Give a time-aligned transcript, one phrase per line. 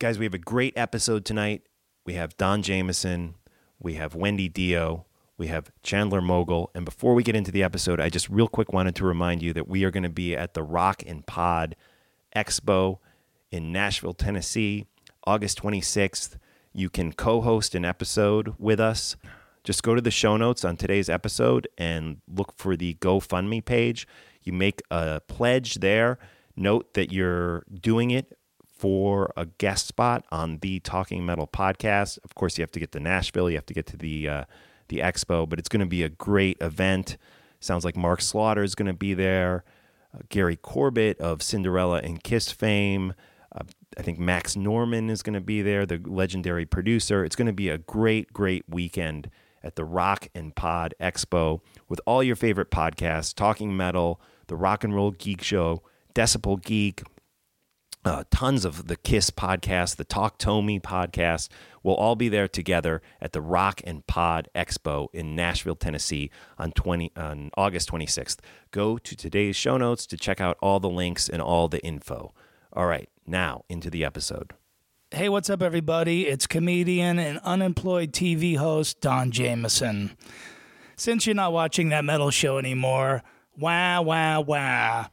[0.00, 1.62] Guys, we have a great episode tonight.
[2.04, 3.36] We have Don Jamieson,
[3.78, 5.06] we have Wendy Dio,
[5.38, 6.66] we have Chandler Mogel.
[6.74, 9.52] And before we get into the episode, I just real quick wanted to remind you
[9.52, 11.76] that we are going to be at the Rock and Pod
[12.34, 12.98] Expo
[13.52, 14.86] in Nashville, Tennessee,
[15.28, 16.38] August 26th.
[16.72, 19.14] You can co host an episode with us.
[19.62, 24.08] Just go to the show notes on today's episode and look for the GoFundMe page.
[24.42, 26.18] You make a pledge there.
[26.56, 28.36] Note that you're doing it
[28.84, 32.18] for a guest spot on the Talking Metal podcast.
[32.22, 34.44] Of course, you have to get to Nashville, you have to get to the uh,
[34.88, 37.16] the expo, but it's going to be a great event.
[37.60, 39.64] Sounds like Mark Slaughter is going to be there.
[40.14, 43.14] Uh, Gary Corbett of Cinderella and Kiss fame.
[43.56, 43.62] Uh,
[43.96, 47.24] I think Max Norman is going to be there, the legendary producer.
[47.24, 49.30] It's going to be a great, great weekend
[49.62, 54.84] at the Rock and Pod Expo with all your favorite podcasts Talking Metal, the Rock
[54.84, 55.82] and Roll Geek Show,
[56.14, 57.02] Decibel Geek,
[58.04, 61.48] uh, tons of the Kiss podcast, the Talk Tommy podcast.
[61.82, 66.72] We'll all be there together at the Rock and Pod Expo in Nashville, Tennessee on
[66.72, 68.38] 20 on August 26th.
[68.70, 72.34] Go to today's show notes to check out all the links and all the info.
[72.72, 74.52] All right, now into the episode.
[75.10, 76.26] Hey, what's up, everybody?
[76.26, 80.16] It's comedian and unemployed TV host Don Jamieson.
[80.96, 83.22] Since you're not watching that metal show anymore,
[83.56, 85.06] wah, wah, wah.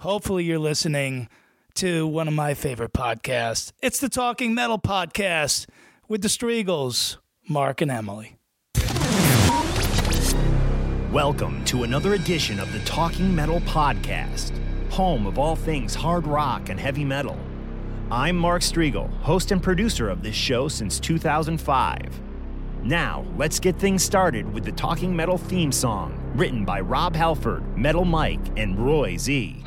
[0.00, 1.28] Hopefully, you're listening
[1.76, 3.70] to one of my favorite podcasts.
[3.82, 5.66] It's the Talking Metal Podcast
[6.08, 8.38] with the Strigls, Mark and Emily.
[11.12, 14.52] Welcome to another edition of the Talking Metal Podcast,
[14.90, 17.38] home of all things hard rock and heavy metal.
[18.10, 22.20] I'm Mark Strigl, host and producer of this show since 2005.
[22.82, 27.76] Now, let's get things started with the Talking Metal theme song, written by Rob Halford,
[27.76, 29.62] Metal Mike, and Roy Z.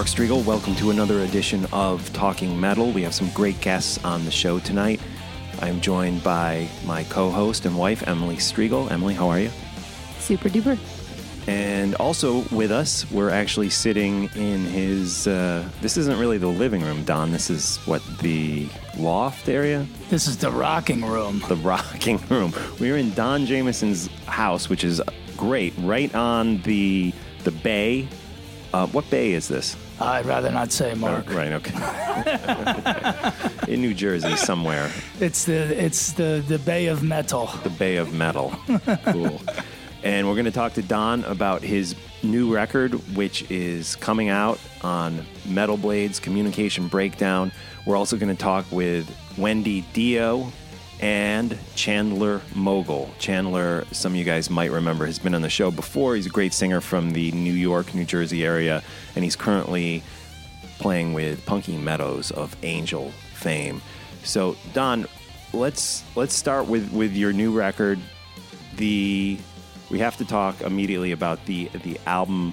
[0.00, 0.42] Mark Strigl.
[0.46, 2.90] Welcome to another edition of Talking Metal.
[2.90, 4.98] We have some great guests on the show tonight.
[5.60, 8.90] I'm joined by my co host and wife, Emily Strigl.
[8.90, 9.50] Emily, how are you?
[10.18, 10.78] Super duper.
[11.46, 15.26] And also with us, we're actually sitting in his.
[15.26, 17.30] Uh, this isn't really the living room, Don.
[17.30, 21.42] This is what the loft area, This is the rocking room.
[21.46, 22.54] the rocking room.
[22.80, 25.02] We're in Don Jamieson's house, which is
[25.36, 27.12] great, right on the
[27.44, 28.08] the bay.
[28.72, 29.76] Uh, what bay is this?
[30.00, 31.26] I'd rather not say, Mark.
[31.30, 31.52] Oh, right.
[31.52, 31.72] Okay.
[33.72, 37.46] in New Jersey, somewhere, It's the it's the the Bay of Metal.
[37.62, 38.54] the Bay of Metal.
[39.04, 39.40] Cool.
[40.02, 44.58] And we're going to talk to Don about his new record, which is coming out
[44.82, 47.52] on Metal Blades Communication Breakdown.
[47.84, 49.06] We're also going to talk with
[49.36, 50.50] Wendy Dio
[51.00, 53.10] and Chandler Mogel.
[53.18, 56.14] Chandler, some of you guys might remember, has been on the show before.
[56.14, 58.82] He's a great singer from the New York, New Jersey area,
[59.14, 60.02] and he's currently
[60.78, 63.80] playing with Punky Meadows of Angel fame.
[64.22, 65.06] So, Don,
[65.52, 67.98] let's let's start with with your new record.
[68.76, 69.38] The
[69.90, 72.52] we have to talk immediately about the the album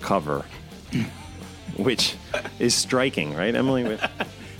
[0.00, 0.46] cover,
[1.76, 2.16] which
[2.58, 3.98] is striking, right, Emily?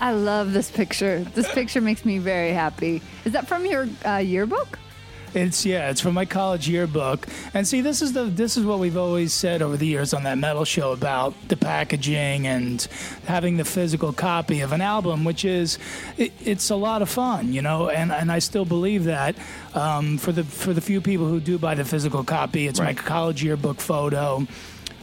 [0.01, 1.21] I love this picture.
[1.35, 3.03] This picture makes me very happy.
[3.25, 4.79] Is that from your uh, yearbook?
[5.35, 7.27] It's yeah, it's from my college yearbook.
[7.53, 10.23] And see, this is the this is what we've always said over the years on
[10.23, 12.81] that metal show about the packaging and
[13.27, 15.79] having the physical copy of an album, which is
[16.17, 17.91] it, it's a lot of fun, you know.
[17.91, 19.37] And and I still believe that
[19.75, 22.97] um, for the for the few people who do buy the physical copy, it's Right.
[22.97, 24.47] my college yearbook photo.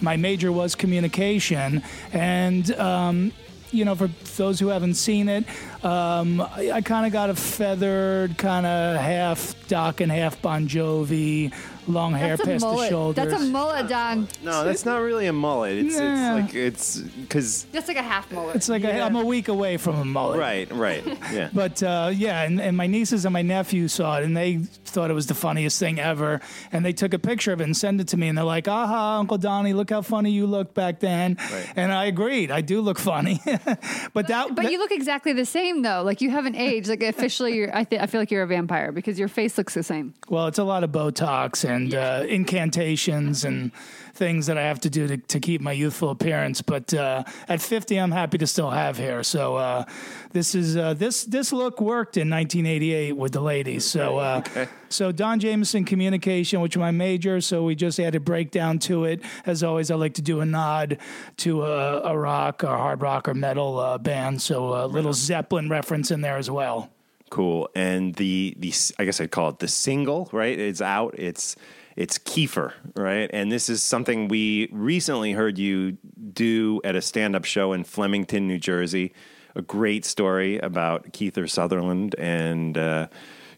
[0.01, 3.31] My major was communication, and um,
[3.75, 4.07] you know, for
[4.37, 5.45] those who haven't seen it,
[5.83, 10.67] um, I, I kind of got a feathered, kind of half Doc and half Bon
[10.67, 11.53] Jovi,
[11.87, 12.89] long hair That's a past the mullet.
[12.89, 13.25] shoulders.
[13.29, 14.27] That's a mullet, Don.
[14.43, 15.77] no, that's not really a mullet.
[15.77, 16.37] It's Yeah.
[16.37, 18.55] it's like it's because That's like a half mullet.
[18.55, 20.39] it's like a, I'm a week away from a mullet.
[20.39, 21.49] right, right, yeah.
[21.53, 24.61] But uh, yeah, and, and my nieces and my nephew saw it, and they
[24.95, 26.41] thought it was the funniest thing ever.
[26.71, 28.67] And they took a picture of it and sent it to me, and they're like,
[28.67, 31.73] "Aha, Uncle Donnie, look how funny you looked back then." Right.
[31.75, 33.39] And I agreed, I do look funny.
[34.13, 36.01] but that, But you look exactly the same though.
[36.03, 36.87] Like you haven't aged.
[36.87, 39.73] Like officially, you're, I, th- I feel like you're a vampire because your face looks
[39.73, 40.13] the same.
[40.29, 43.71] Well, it's a lot of Botox and uh, incantations and
[44.15, 46.61] things that I have to do to, to keep my youthful appearance.
[46.61, 49.23] But uh, at 50, I'm happy to still have hair.
[49.23, 49.85] So uh,
[50.31, 53.85] this is uh, this this look worked in 1988 with the ladies.
[53.85, 54.41] So uh,
[54.89, 57.41] so Don Jamieson Communication, which is my major.
[57.41, 59.21] So we just added breakdown to it.
[59.45, 60.97] As always, I like to do a nod
[61.37, 64.41] to a, a rock or hard rock or metal uh, band.
[64.41, 66.89] So a little Zeppelin reference in there as well.
[67.29, 67.69] Cool.
[67.75, 70.57] And the the I guess I'd call it the single, right?
[70.57, 71.15] It's out.
[71.17, 71.55] It's
[71.95, 73.29] it's Kiefer, right?
[73.33, 75.97] And this is something we recently heard you
[76.33, 79.13] do at a stand-up show in Flemington, New Jersey.
[79.55, 83.07] A great story about Kiefer Sutherland and uh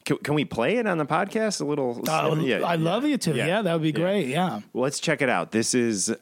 [0.08, 1.60] can, can we play it on the podcast?
[1.60, 2.02] A little.
[2.10, 3.36] Uh, yeah, I love yeah, you to.
[3.36, 4.28] Yeah, that would be great.
[4.28, 4.62] Yeah.
[4.72, 5.52] Well, let's check it out.
[5.52, 6.16] This is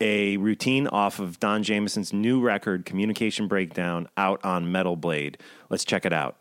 [0.00, 5.38] a routine off of Don Jamieson's new record, Communication Breakdown, out on Metal Blade.
[5.70, 6.38] Let's check it out.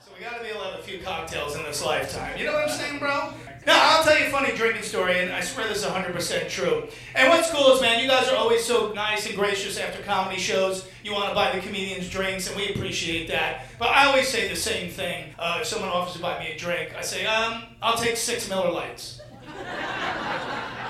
[0.00, 2.36] So we gotta be able to have a few cocktails in this lifetime.
[2.36, 3.32] You know what I'm saying, bro?
[3.64, 6.88] Now, I'll tell you a funny drinking story, and I swear this is 100% true.
[7.14, 10.38] And what's cool is, man, you guys are always so nice and gracious after comedy
[10.38, 10.88] shows.
[11.04, 13.66] You want to buy the comedians drinks, and we appreciate that.
[13.78, 15.32] But I always say the same thing.
[15.38, 18.48] Uh, if someone offers to buy me a drink, I say, um, I'll take six
[18.48, 19.20] Miller Lites.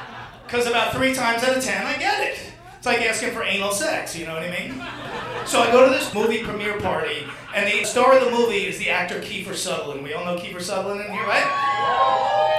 [0.52, 2.51] Because about three times out of ten, I get it.
[2.82, 4.73] It's like asking for anal sex, you know what I mean?
[5.46, 7.25] So I go to this movie premiere party,
[7.55, 10.02] and the star of the movie is the actor Kiefer Sutherland.
[10.02, 11.44] We all know Kiefer Sutherland in here, right?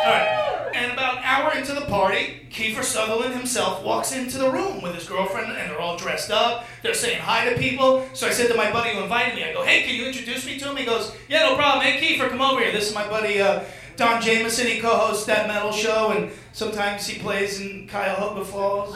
[0.06, 0.72] All right.
[0.74, 4.96] And about an hour into the party, Kiefer Sutherland himself walks into the room with
[4.96, 6.68] his girlfriend, and they're all dressed up.
[6.84, 8.08] They're saying hi to people.
[8.14, 10.46] So I said to my buddy who invited me, I go, "Hey, can you introduce
[10.46, 11.84] me to him?" He goes, "Yeah, no problem.
[11.84, 12.72] Hey, Kiefer, come over here.
[12.72, 13.66] This is my buddy uh,
[13.98, 14.68] Don Jamieson.
[14.68, 18.96] He co-hosts that metal show, and sometimes he plays in Kyle Cuyahoga Falls.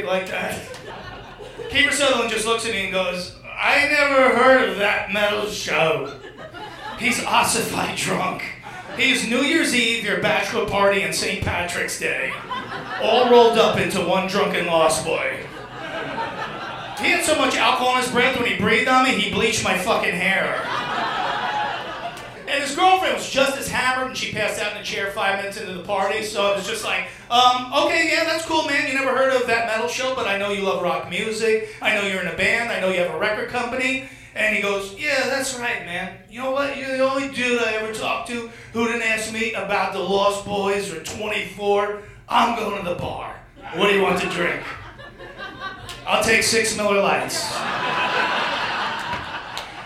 [0.00, 0.58] Like that."
[1.70, 6.18] Kiefer Sutherland just looks at me and goes, I never heard of that metal show.
[6.98, 8.42] He's ossified drunk.
[8.96, 11.44] He's New Year's Eve, your bachelor party, and St.
[11.44, 12.32] Patrick's Day.
[13.00, 15.46] All rolled up into one drunken lost boy.
[16.98, 19.64] He had so much alcohol in his breath when he breathed on me, he bleached
[19.64, 20.60] my fucking hair.
[22.72, 25.60] His girlfriend was just as hammered, and she passed out in a chair five minutes
[25.60, 26.22] into the party.
[26.22, 28.88] So it was just like, um, okay, yeah, that's cool, man.
[28.88, 31.68] You never heard of that metal show, but I know you love rock music.
[31.82, 32.72] I know you're in a band.
[32.72, 34.08] I know you have a record company.
[34.34, 36.16] And he goes, yeah, that's right, man.
[36.30, 36.78] You know what?
[36.78, 40.46] You're the only dude I ever talked to who didn't ask me about the Lost
[40.46, 42.00] Boys or 24.
[42.26, 43.36] I'm going to the bar.
[43.74, 44.62] What do you want to drink?
[46.06, 47.52] I'll take six Miller Lites.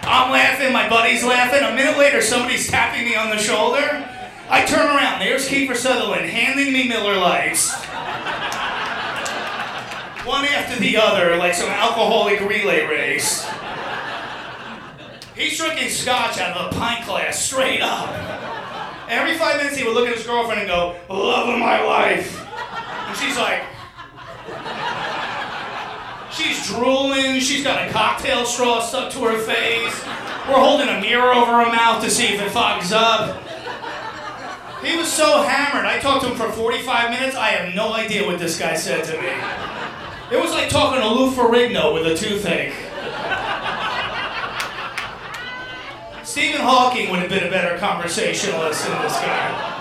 [0.07, 1.63] I'm laughing, my buddy's laughing.
[1.65, 4.09] A minute later, somebody's tapping me on the shoulder.
[4.49, 7.75] I turn around, there's Kiefer Sutherland handing me Miller Lites.
[10.25, 13.45] One after the other, like some alcoholic relay race.
[15.35, 18.09] He's drinking scotch out of a pint glass, straight up.
[19.09, 22.41] Every five minutes, he would look at his girlfriend and go, Love of my life.
[23.09, 23.63] And she's like,
[26.37, 27.41] She's drooling.
[27.41, 30.05] She's got a cocktail straw stuck to her face.
[30.47, 33.43] We're holding a mirror over her mouth to see if it fogs up.
[34.85, 35.87] He was so hammered.
[35.87, 37.37] I talked to him for 45 minutes.
[37.37, 39.29] I have no idea what this guy said to me.
[40.31, 42.75] It was like talking to Lou Ferrigno with a toothache.
[46.23, 49.76] Stephen Hawking would have been a better conversationalist than this guy.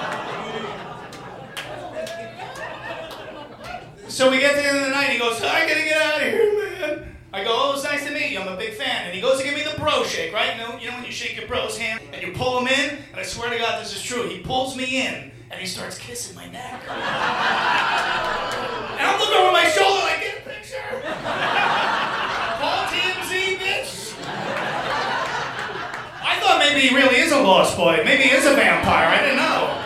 [4.15, 6.21] So we get to the end of the night, he goes, I gotta get out
[6.21, 7.17] of here, man.
[7.33, 8.39] I go, oh, it's nice to meet you.
[8.39, 9.07] I'm a big fan.
[9.07, 10.55] And he goes to give me the bro shake, right?
[10.55, 12.91] You know, you know when you shake your bro's hand and you pull him in?
[13.11, 14.25] And I swear to God, this is true.
[14.29, 16.81] He pulls me in and he starts kissing my neck.
[16.87, 16.95] and
[19.03, 20.79] I'm looking over my shoulder like, get a picture.
[22.63, 24.15] Call TMZ, bitch.
[26.23, 28.01] I thought maybe he really is a lost boy.
[28.05, 29.09] Maybe he is a vampire.
[29.09, 29.84] I didn't know.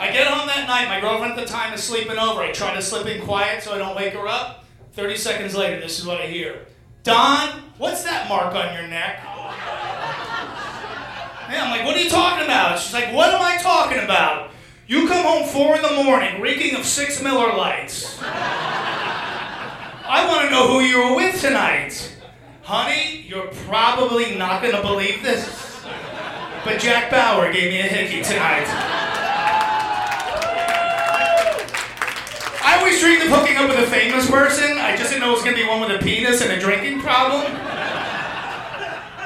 [0.00, 0.88] I get home that night.
[0.88, 2.40] My girlfriend at the time is sleeping over.
[2.40, 4.64] I try to slip in quiet so I don't wake her up.
[4.94, 6.64] 30 seconds later, this is what I hear
[7.02, 9.20] Don, what's that mark on your neck?
[11.50, 12.78] Yeah, I'm like, what are you talking about?
[12.78, 14.52] She's like, what am I talking about?
[14.86, 18.18] You come home four in the morning, reeking of six Miller Lites.
[18.22, 22.16] I want to know who you were with tonight.
[22.62, 25.84] Honey, you're probably not going to believe this,
[26.64, 29.09] but Jack Bauer gave me a hickey tonight.
[32.62, 34.76] I always dreamed of hooking up with a famous person.
[34.78, 36.60] I just didn't know it was going to be one with a penis and a
[36.60, 37.46] drinking problem.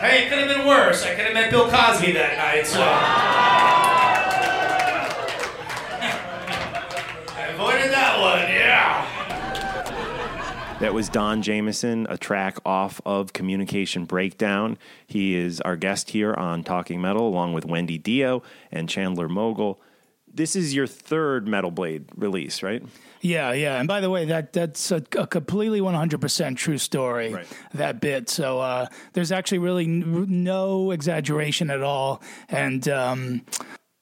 [0.00, 1.02] Hey, it could have been worse.
[1.02, 2.80] I could have met Bill Cosby that night, so.
[7.34, 9.10] I avoided that one, yeah.
[10.80, 14.76] That was Don Jamieson, a track off of Communication Breakdown.
[15.06, 19.80] He is our guest here on Talking Metal, along with Wendy Dio and Chandler Mogel.
[20.34, 22.82] This is your third Metal Blade release, right?
[23.20, 23.78] Yeah, yeah.
[23.78, 27.46] And by the way, that that's a, a completely 100% true story, Right.
[27.72, 28.28] that bit.
[28.28, 32.20] So uh, there's actually really n- no exaggeration at all.
[32.48, 33.42] And um,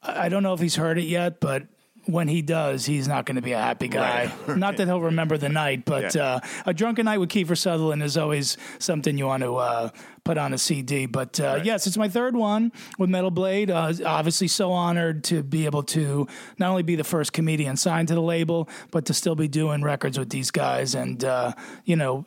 [0.02, 1.64] I I don't know if he's heard it yet, but
[2.06, 4.32] when he does, he's not going to be a happy guy.
[4.49, 6.25] Not that he'll remember the night, but Yeah.
[6.37, 9.90] uh, a drunken night with Kiefer Sutherland is always something you want to uh,
[10.25, 11.06] put on a CD.
[11.06, 13.71] But uh, yes, it's my third one with Metal Blade.
[13.71, 16.26] Uh, obviously, so honored to be able to
[16.59, 19.82] not only be the first comedian signed to the label, but to still be doing
[19.82, 20.94] records with these guys.
[20.97, 21.52] And uh,
[21.85, 22.25] you know,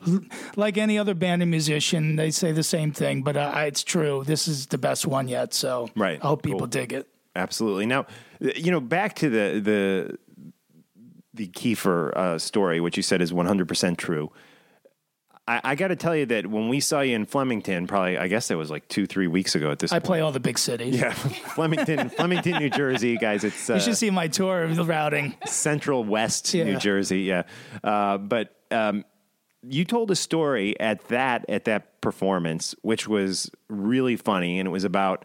[0.56, 4.24] like any other band and musician, they say the same thing, but uh, it's true.
[4.26, 5.52] This is the best one yet.
[5.54, 6.18] So Right.
[6.22, 6.66] I hope people Cool.
[6.68, 7.08] dig it.
[7.34, 7.84] Absolutely.
[7.84, 8.06] Now,
[8.40, 10.18] you know, back to the the
[11.34, 14.30] the Kiefer uh, story, which you said is one hundred percent true.
[15.48, 18.26] I, I got to tell you that when we saw you in Flemington, probably I
[18.28, 20.04] guess it was like two, three weeks ago at this I point.
[20.04, 20.98] play all the big cities.
[20.98, 21.12] Yeah,
[21.54, 23.44] Flemington, Flemington, New Jersey, guys.
[23.44, 25.36] It's uh, You should see my tour of the routing.
[25.46, 27.22] Central West New Jersey.
[27.22, 27.44] Yeah,
[27.84, 29.04] uh, but um,
[29.62, 34.72] you told a story at that at that performance, which was really funny, and it
[34.72, 35.24] was about.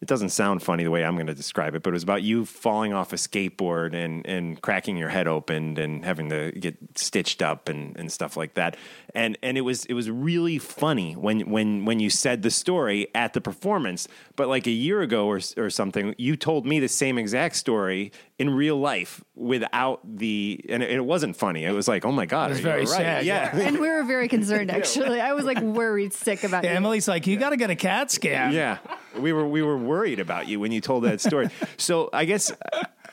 [0.00, 2.22] It doesn't sound funny the way I'm going to describe it, but it was about
[2.22, 6.76] you falling off a skateboard and, and cracking your head open and having to get
[6.94, 8.76] stitched up and, and stuff like that.
[9.14, 13.08] And and it was it was really funny when when when you said the story
[13.14, 14.06] at the performance.
[14.36, 18.12] But like a year ago or or something, you told me the same exact story
[18.38, 21.64] in real life without the and it, it wasn't funny.
[21.64, 22.96] It was like, oh my god, It was very all right?
[22.96, 25.20] sad, Yeah, And we were very concerned, actually.
[25.20, 26.76] I was like worried sick about Yeah, you.
[26.76, 28.52] Emily's like, you got to get a CAT scan.
[28.52, 28.78] yeah.
[29.18, 31.48] We were we were worried about you when you told that story.
[31.76, 32.52] so I guess.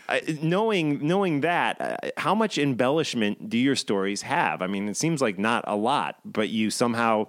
[0.08, 4.62] uh, knowing knowing that, uh, how much embellishment do your stories have?
[4.62, 7.26] I mean, it seems like not a lot, but you somehow,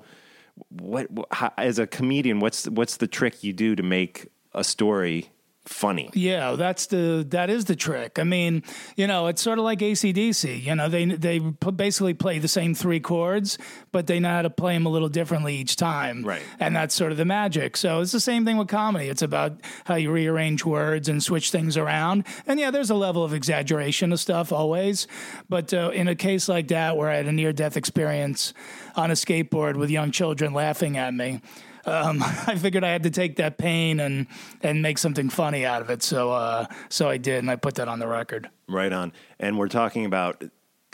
[0.69, 4.63] what, what how, as a comedian, what's what's the trick you do to make a
[4.63, 5.31] story
[5.69, 6.11] funny?
[6.15, 8.19] Yeah, that's the that is the trick.
[8.19, 8.63] I mean,
[8.97, 10.63] you know, it's sort of like ACDC.
[10.63, 13.59] You know, they they basically play the same three chords,
[13.93, 16.25] but they know how to play them a little differently each time.
[16.25, 16.43] Right.
[16.61, 17.77] And that's sort of the magic.
[17.77, 19.09] So it's the same thing with comedy.
[19.09, 22.27] It's about how you rearrange words and switch things around.
[22.47, 25.07] And yeah, there's a level of exaggeration of stuff always,
[25.49, 28.55] but uh, in a case like that where I had a near death experience
[28.97, 31.41] on a skateboard with young children laughing at me.
[31.85, 34.27] Um, I figured I had to take that pain and
[34.63, 36.03] and make something funny out of it.
[36.03, 38.51] So uh, so I did, and I put that on the record.
[38.69, 39.13] Right on.
[39.39, 40.43] And we're talking about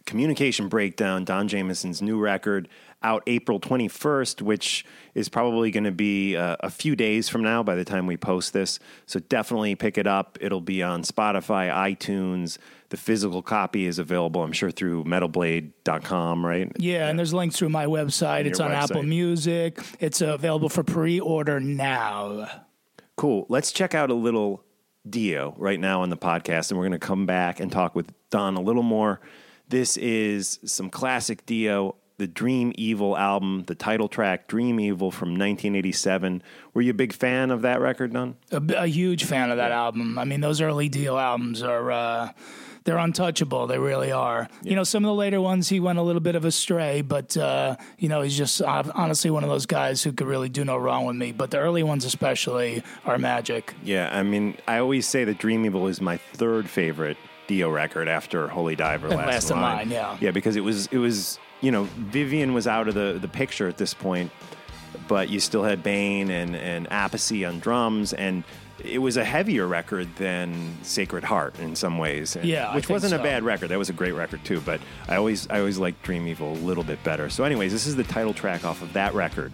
[0.04, 2.68] Communication Breakdown, Don Jamieson's new record,
[3.02, 7.62] out April 21st, which is probably going to be uh, a few days from now
[7.62, 8.78] by the time we post this.
[9.06, 10.38] So definitely pick it up.
[10.40, 12.58] It'll be on Spotify, iTunes.
[12.88, 16.70] The physical copy is available, I'm sure, through metalblade.com, right?
[16.78, 18.46] Yeah, and there's links through my website.
[18.46, 19.02] It's on Apple.
[19.02, 19.80] Music.
[20.00, 22.48] It's available for pre-order now.
[23.16, 23.46] Cool.
[23.48, 24.64] Let's check out a little
[25.08, 28.12] Dio right now on the podcast, and we're going to come back and talk with
[28.30, 29.20] Don a little more.
[29.68, 35.30] This is some classic Dio, the Dream Evil album, the title track, Dream Evil from
[35.30, 36.40] 1987.
[36.72, 38.36] Were you a big fan of that record, Don?
[38.52, 40.20] A, a huge fan of that album.
[40.20, 42.30] I mean, those early Dio albums are uh,
[42.84, 43.66] they're untouchable.
[43.66, 44.48] They really are.
[44.62, 47.36] You know, some of the later ones he went a little bit of astray, but
[47.36, 50.64] uh, you know, he's just uh, honestly one of those guys who could really do
[50.64, 51.32] no wrong with me.
[51.32, 53.74] But the early ones, especially, are magic.
[53.82, 57.16] Yeah, I mean, I always say that Dream Evil is my third favorite
[57.48, 59.76] Dio record after Holy Diver, Last, Last in in Line.
[59.76, 60.16] Line, yeah.
[60.20, 63.66] yeah, because it was it was you know, Vivian was out of the, the picture
[63.68, 64.30] at this point,
[65.08, 68.44] but you still had Bain and, and Appice on drums, and
[68.84, 72.34] it was a heavier record than Sacred Heart in some ways.
[72.36, 73.20] and- Yeah, which wasn't so.
[73.20, 73.68] a bad record.
[73.68, 74.60] That was a great record too.
[74.60, 77.30] But I always I always liked Dream Evil a little bit better.
[77.30, 79.52] So, anyways, this is the title track off of that record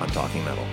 [0.00, 0.66] on Talking Metal.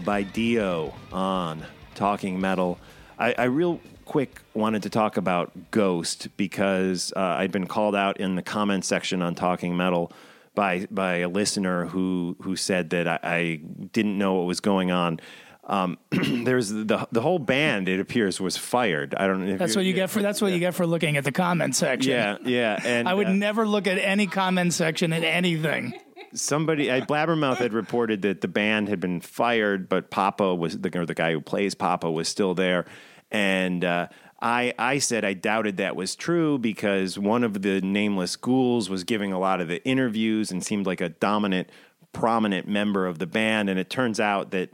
[0.00, 2.78] By Dio on Talking Metal.
[3.18, 8.18] I, I real quick wanted to talk about Ghost because uh, I'd been called out
[8.18, 10.12] in the comment section on Talking Metal
[10.54, 13.60] by by a listener who who said that I, I
[13.92, 15.20] didn't know what was going on.
[15.64, 17.88] Um, there's the the whole band.
[17.88, 19.14] It appears was fired.
[19.14, 19.52] I don't know.
[19.52, 21.76] If That's what you get for that's what you get for looking at the comment
[21.76, 22.10] section.
[22.10, 22.80] Yeah, yeah.
[22.84, 25.94] And I would uh, never look at any comment section at anything.
[26.34, 30.98] Somebody I, Blabbermouth had reported that the band had been fired, but Papa was the
[30.98, 32.86] or the guy who plays Papa was still there,
[33.30, 34.08] and uh,
[34.40, 39.04] I I said I doubted that was true because one of the nameless ghouls was
[39.04, 41.70] giving a lot of the interviews and seemed like a dominant,
[42.12, 44.70] prominent member of the band, and it turns out that.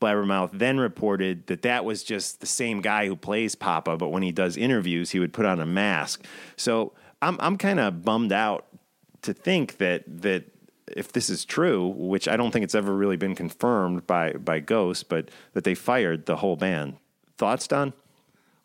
[0.00, 4.22] Blabbermouth then reported that that was just the same guy who plays Papa, but when
[4.22, 6.24] he does interviews, he would put on a mask.
[6.56, 8.66] So I'm I'm kind of bummed out
[9.22, 10.44] to think that that
[10.96, 14.60] if this is true, which I don't think it's ever really been confirmed by by
[14.60, 16.96] Ghost, but that they fired the whole band.
[17.36, 17.92] Thoughts, Don?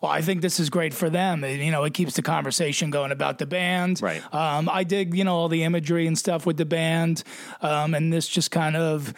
[0.01, 1.43] Well, I think this is great for them.
[1.45, 4.01] It, you know, it keeps the conversation going about the band.
[4.01, 4.21] Right.
[4.33, 7.23] Um, I dig, you know, all the imagery and stuff with the band,
[7.61, 9.13] um, and this just kind of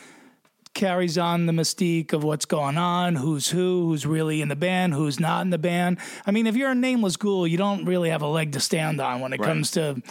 [0.75, 4.93] carries on the mystique of what's going on, who's who, who's really in the band,
[4.93, 5.97] who's not in the band.
[6.27, 8.99] I mean, if you're a nameless ghoul, you don't really have a leg to stand
[8.99, 9.47] on when it Right.
[9.47, 10.01] comes to,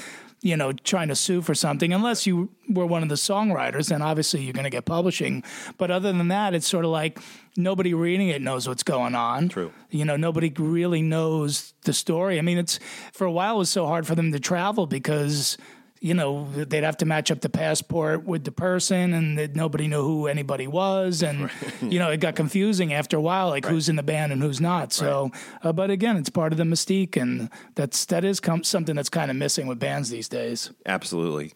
[0.44, 4.02] you know, trying to sue for something, unless you were one of the songwriters, then
[4.02, 5.42] obviously you're going to get publishing.
[5.78, 7.18] But other than that, it's sort of like
[7.56, 9.48] nobody reading it knows what's going on.
[9.48, 9.72] True.
[9.88, 12.38] You know, nobody really knows the story.
[12.38, 12.78] I mean, it's
[13.14, 15.56] for a while it was so hard for them to travel because
[16.04, 19.88] you know they'd have to match up the passport with the person, and that nobody
[19.88, 23.88] knew who anybody was, and you know it got confusing after a while, like who's
[23.88, 24.92] in the band and who's not.
[24.92, 28.94] So, uh, but again, it's part of the mystique, and that's that is com- something
[28.94, 30.70] that's kind of missing with bands these days.
[30.84, 31.54] Absolutely.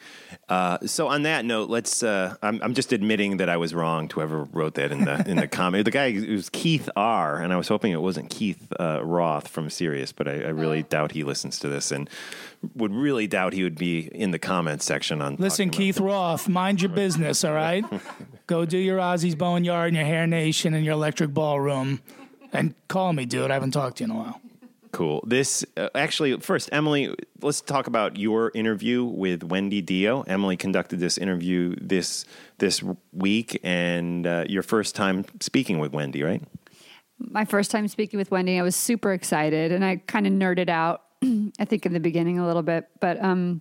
[0.49, 2.03] Uh, so on that note, let's.
[2.03, 5.29] Uh, I'm, I'm just admitting that I was wrong to whoever wrote that in the
[5.29, 5.85] in the comment.
[5.85, 9.47] The guy it was Keith R, and I was hoping it wasn't Keith uh, Roth
[9.47, 12.09] from Sirius, but I, I really doubt he listens to this, and
[12.75, 15.37] would really doubt he would be in the comments section on.
[15.37, 17.85] Listen, Talking Keith Roth, mind your business, all right?
[18.47, 22.01] Go do your Ozzy's Boneyard and your Hair Nation and your Electric Ballroom,
[22.53, 23.51] and call me, dude.
[23.51, 24.40] I haven't talked to you in a while.
[24.90, 25.23] Cool.
[25.27, 30.23] This uh, actually, first, Emily, let's talk about your interview with Wendy Dio.
[30.23, 32.25] Emily conducted this interview this
[32.57, 36.42] this week, and uh, your first time speaking with Wendy, right?
[37.18, 40.68] my first time speaking with Wendy, I was super excited and I kind of nerded
[40.68, 41.03] out.
[41.59, 43.61] I think in the beginning a little bit, but um,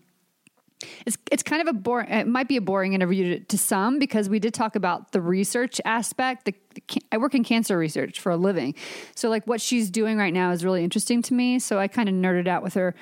[1.06, 2.10] it's it's kind of a boring.
[2.10, 5.22] It might be a boring interview to, to some because we did talk about the
[5.22, 6.46] research aspect.
[6.46, 8.76] The, the, I work in cancer research for a living,
[9.16, 11.60] so like what she's doing right now is really interesting to me.
[11.60, 12.94] So I kind of nerded out with her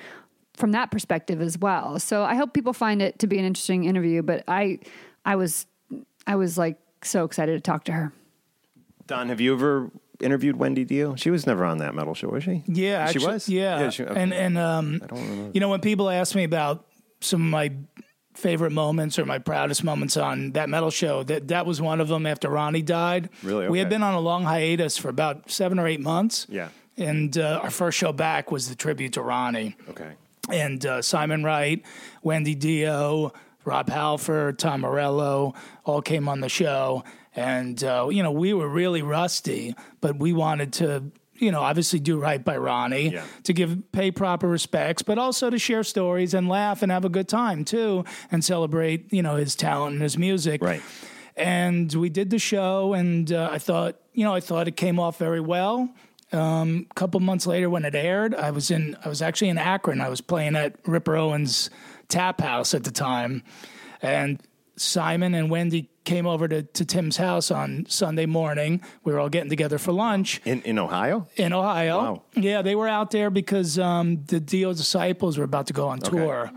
[0.54, 1.98] from that perspective as well.
[1.98, 4.22] So I hope people find it to be an interesting interview.
[4.22, 4.78] But I
[5.24, 5.66] I was
[6.26, 8.12] I was like so excited to talk to her.
[9.06, 11.14] Don, have you ever interviewed Wendy Dio?
[11.16, 12.62] She was never on that metal show, was she?
[12.66, 13.48] Yeah, she actually- was.
[13.48, 14.20] Yeah, she- okay.
[14.20, 16.86] and and um, I don't you know when people ask me about
[17.20, 17.72] some of my
[18.34, 22.08] favorite moments or my proudest moments on that metal show, that that was one of
[22.08, 22.26] them.
[22.26, 23.68] After Ronnie died, Really?
[23.68, 26.46] we had been on a long hiatus for about seven or eight months.
[26.48, 26.68] Yeah.
[26.98, 29.76] and uh, our first show back was the tribute to Ronnie.
[29.88, 30.12] okay.
[30.50, 31.82] and uh, Simon Wright,
[32.22, 33.32] Wendy Dio,
[33.64, 37.04] Rob Halford, Tom Morello all came on the show.
[37.36, 41.98] And, uh, you know, we were really rusty, but we wanted to, you know, obviously
[42.00, 43.24] do right by Ronnie, Yeah.
[43.44, 47.10] to give pay proper respects, but also to share stories and laugh and have a
[47.10, 50.80] good time too and celebrate, you know, his talent and his music Right.
[51.36, 54.98] and we did the show and uh, i thought you know i thought it came
[54.98, 55.86] off very well
[56.32, 59.58] um, a couple months later when it aired i was in i was actually in
[59.58, 61.68] akron i was playing at ripper owens
[62.08, 63.42] tap house at the time
[64.00, 64.40] and
[64.76, 69.28] simon and wendy came over to, to tim's house on sunday morning we were all
[69.28, 71.26] getting together for lunch In in Ohio?
[71.36, 71.98] in Ohio.
[71.98, 72.22] Wow.
[72.34, 75.98] Yeah, they were out there because um, the Dio disciples were about to go on
[75.98, 76.50] tour.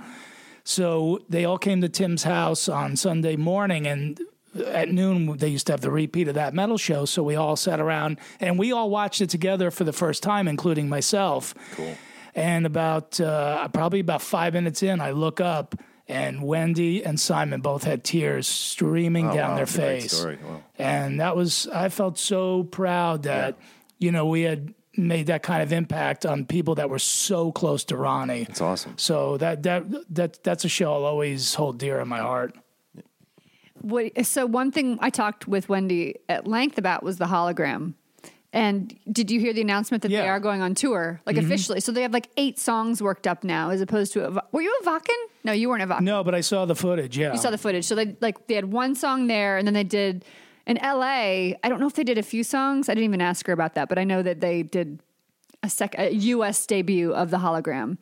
[0.63, 4.19] So they all came to Tim's house on Sunday morning, and
[4.67, 7.05] at noon they used to have the repeat of that metal show.
[7.05, 10.47] So we all sat around and we all watched it together for the first time,
[10.47, 11.53] including myself.
[11.73, 11.95] Cool.
[12.35, 15.75] And about uh, probably about five minutes in, I look up.
[16.09, 20.01] And Wendy and Simon both had tears streaming Oh, down wow, their that's a great
[20.01, 20.39] face story.
[20.43, 20.63] Wow.
[20.79, 23.57] and that was I felt so proud that
[23.99, 27.83] you know we had made that kind of impact on people that were so close
[27.85, 28.47] to Ronnie.
[28.49, 28.97] It's awesome.
[28.97, 32.55] So that that that that's a show I'll always hold dear in my heart.
[33.81, 37.93] What, so one thing I talked with Wendy at length about was the hologram.
[38.51, 40.21] And did you hear the announcement that they Yeah.
[40.21, 40.29] Mm-hmm.
[40.31, 41.79] are going on tour, like officially?
[41.81, 44.25] So they have like eight songs worked up now, as opposed to.
[44.27, 45.15] A, were you a Wacken?
[45.43, 46.01] No, you weren't a Wacken.
[46.01, 47.15] No, but I saw the footage.
[47.17, 47.85] Yeah, You saw the footage.
[47.85, 50.25] So they like they had one song there, and then they did
[50.65, 51.57] in L.A.
[51.63, 52.89] I don't know if they did a few songs.
[52.89, 54.99] I didn't even ask her about that, but I know that they did
[55.61, 56.65] a sec a U.S.
[56.65, 57.97] debut of the hologram.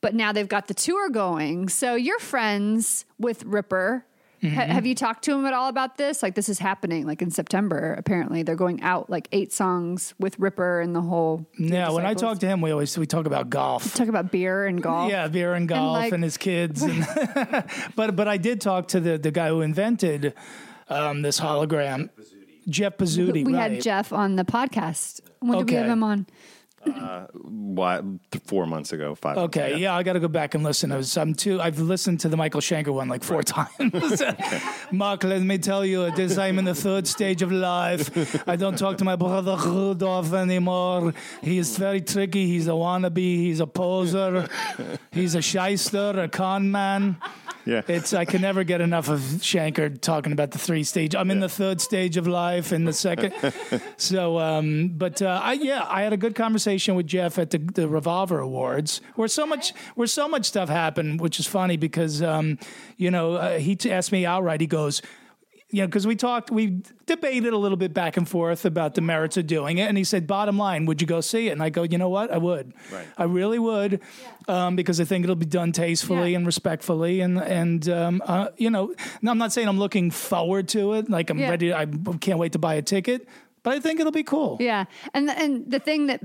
[0.00, 1.68] But now they've got the tour going.
[1.68, 4.04] So you're friends with Ripper.
[4.44, 4.56] Mm-hmm.
[4.56, 6.22] Ha- have you talked to him at all about this?
[6.22, 7.06] Like this is happening.
[7.06, 11.46] Like in September, apparently they're going out like eight songs with Ripper and the whole.
[11.58, 11.90] yeah.
[11.90, 12.20] When I Disciples.
[12.34, 13.94] talk to him, we always we talk about golf.
[13.94, 15.10] talk about beer and golf.
[15.10, 16.82] Yeah, beer and golf and, like- his kids.
[16.82, 17.06] And
[17.96, 20.34] but but I did talk to the the guy who invented
[20.90, 22.10] um, this hologram,
[22.68, 23.44] Jeff Pezzuti.
[23.44, 23.72] we right.
[23.72, 25.20] had Jeff on the podcast.
[25.40, 26.26] When did we have him on?
[27.34, 28.04] What,
[28.46, 29.36] four months ago, five.
[29.36, 29.76] Okay, ago.
[29.76, 30.92] yeah, I got to go back and listen.
[30.92, 31.60] I was, I'm too.
[31.60, 34.22] I've listened to the Michael Schenker one like four times.
[34.92, 38.46] Mark, let me tell you, at this I'm in the third stage of life.
[38.48, 41.14] I don't talk to my brother Rudolph anymore.
[41.42, 42.46] He is very tricky.
[42.46, 43.16] He's a wannabe.
[43.18, 44.48] He's a poser.
[45.10, 47.16] He's a shyster, a con man.
[47.66, 47.82] Yeah.
[47.88, 51.14] It's I can never get enough of Schenker talking about the three stage.
[51.14, 53.32] I'm in the third stage of life and the second.
[53.96, 57.58] so, um, but uh, I yeah, I had a good conversation with Jeff at the,
[57.58, 62.22] the Revolver Awards, where so much where so much stuff happened, which is funny because
[62.22, 62.58] um,
[62.96, 64.60] you know uh, he t- asked me outright.
[64.60, 65.02] He goes.
[65.70, 69.00] You know, because we talked, we debated a little bit back and forth about the
[69.00, 71.62] merits of doing it, and he said, "Bottom line, would you go see it?" And
[71.62, 72.30] I go, "You know what?
[72.30, 72.74] I would.
[72.92, 73.06] Right.
[73.18, 74.00] I really would,
[74.46, 76.36] um, because I think it'll be done tastefully Yeah.
[76.36, 78.94] and respectfully, and and um, uh, you know,
[79.26, 81.50] I'm not saying I'm looking forward to it, like I'm Yeah.
[81.50, 81.72] ready.
[81.74, 81.86] I
[82.20, 83.26] can't wait to buy a ticket,
[83.64, 84.58] but I think it'll be cool.
[84.60, 84.84] Yeah.
[85.12, 86.20] And and the thing that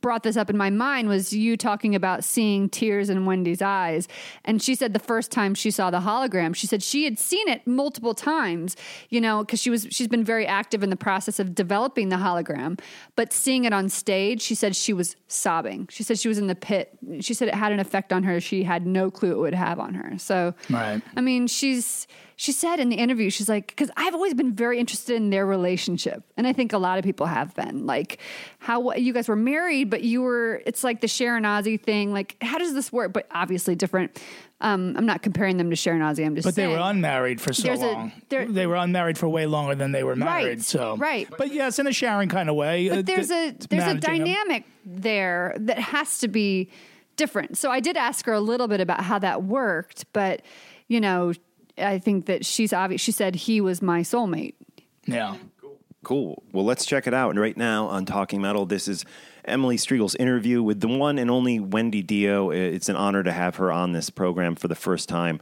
[0.00, 4.08] brought this up in my mind was you talking about seeing tears in Wendy's eyes.
[4.44, 7.48] And she said the first time she saw the hologram, she said she had seen
[7.48, 8.76] it multiple times,
[9.08, 12.16] you know, because she was she's been very active in the process of developing the
[12.16, 12.78] hologram.
[13.16, 15.88] But seeing it on stage, she said she was sobbing.
[15.90, 16.96] She said she was in the pit.
[17.20, 18.40] She said it had an effect on her.
[18.40, 20.18] She had no clue it would have on her.
[20.18, 21.02] So Right.
[21.16, 22.06] I mean, she's
[22.40, 25.44] she said in the interview, she's like, because I've always been very interested in their
[25.44, 27.84] relationship, and I think a lot of people have been.
[27.84, 28.20] Like,
[28.60, 30.62] how you guys were married, but you were.
[30.64, 32.12] It's like the Sharon Ozzy thing.
[32.12, 33.12] Like, how does this work?
[33.12, 34.22] But obviously different.
[34.60, 36.24] Um, I'm not comparing them to Sharon Ozzy.
[36.24, 36.44] I'm just.
[36.44, 36.54] Saying.
[36.54, 38.12] But they were unmarried for so There's a- long.
[38.28, 40.44] there- they were unmarried for way longer than they were married.
[40.46, 41.28] Right, So right.
[41.36, 42.88] But yes, in a Sharon kind of way.
[42.88, 44.24] uh, But there's a there's a managing them.
[44.26, 46.70] dynamic there that has to be
[47.16, 47.58] different.
[47.58, 50.42] So I did ask her a little bit about how that worked, but
[50.86, 51.32] you know,
[51.80, 53.00] I think that she's obvious.
[53.00, 54.54] She said he was my soulmate.
[55.06, 55.36] Yeah.
[55.60, 55.78] Cool.
[56.04, 56.42] cool.
[56.52, 57.30] Well, let's check it out.
[57.30, 59.04] And right now on Talking Metal, this is
[59.44, 62.50] Emily Strigl's interview with the one and only Wendy Dio.
[62.50, 65.40] It's an honor to have her on this program for the first time.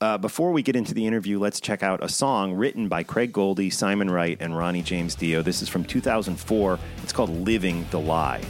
[0.00, 3.32] Uh, before we get into the interview, let's check out a song written by Craig
[3.32, 5.42] Goldy, Simon Wright, and Ronnie James Dio.
[5.42, 6.78] This is from 2004.
[7.02, 8.42] It's called Living the Lie.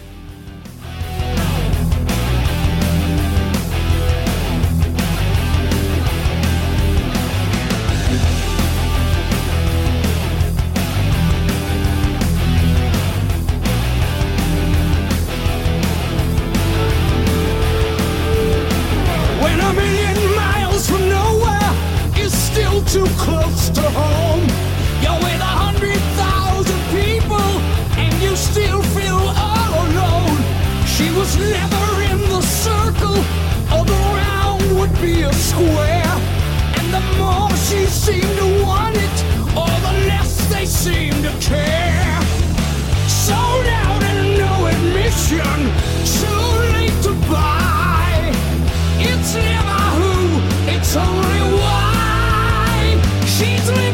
[53.40, 53.89] She's living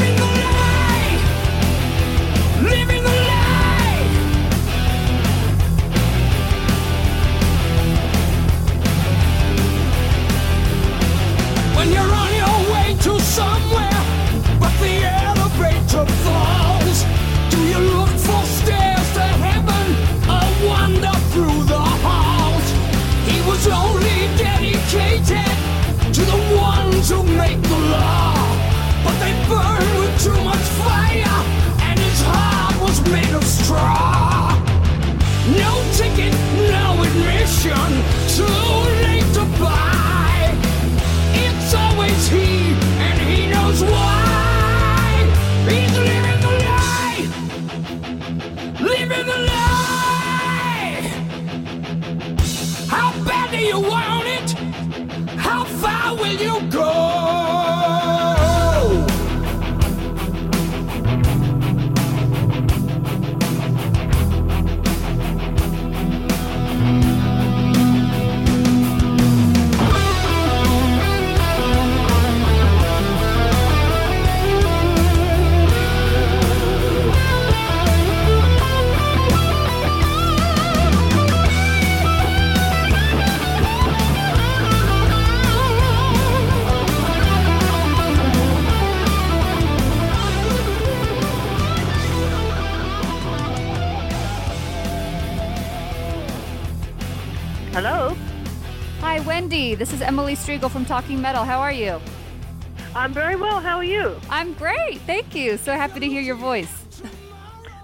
[99.77, 101.45] This is Emily Strigl from Talking Metal.
[101.45, 102.01] How are you?
[102.95, 103.61] I'm very well.
[103.61, 104.19] How are you?
[104.31, 105.03] I'm great.
[105.03, 105.59] Thank you.
[105.59, 106.87] So happy to hear your voice.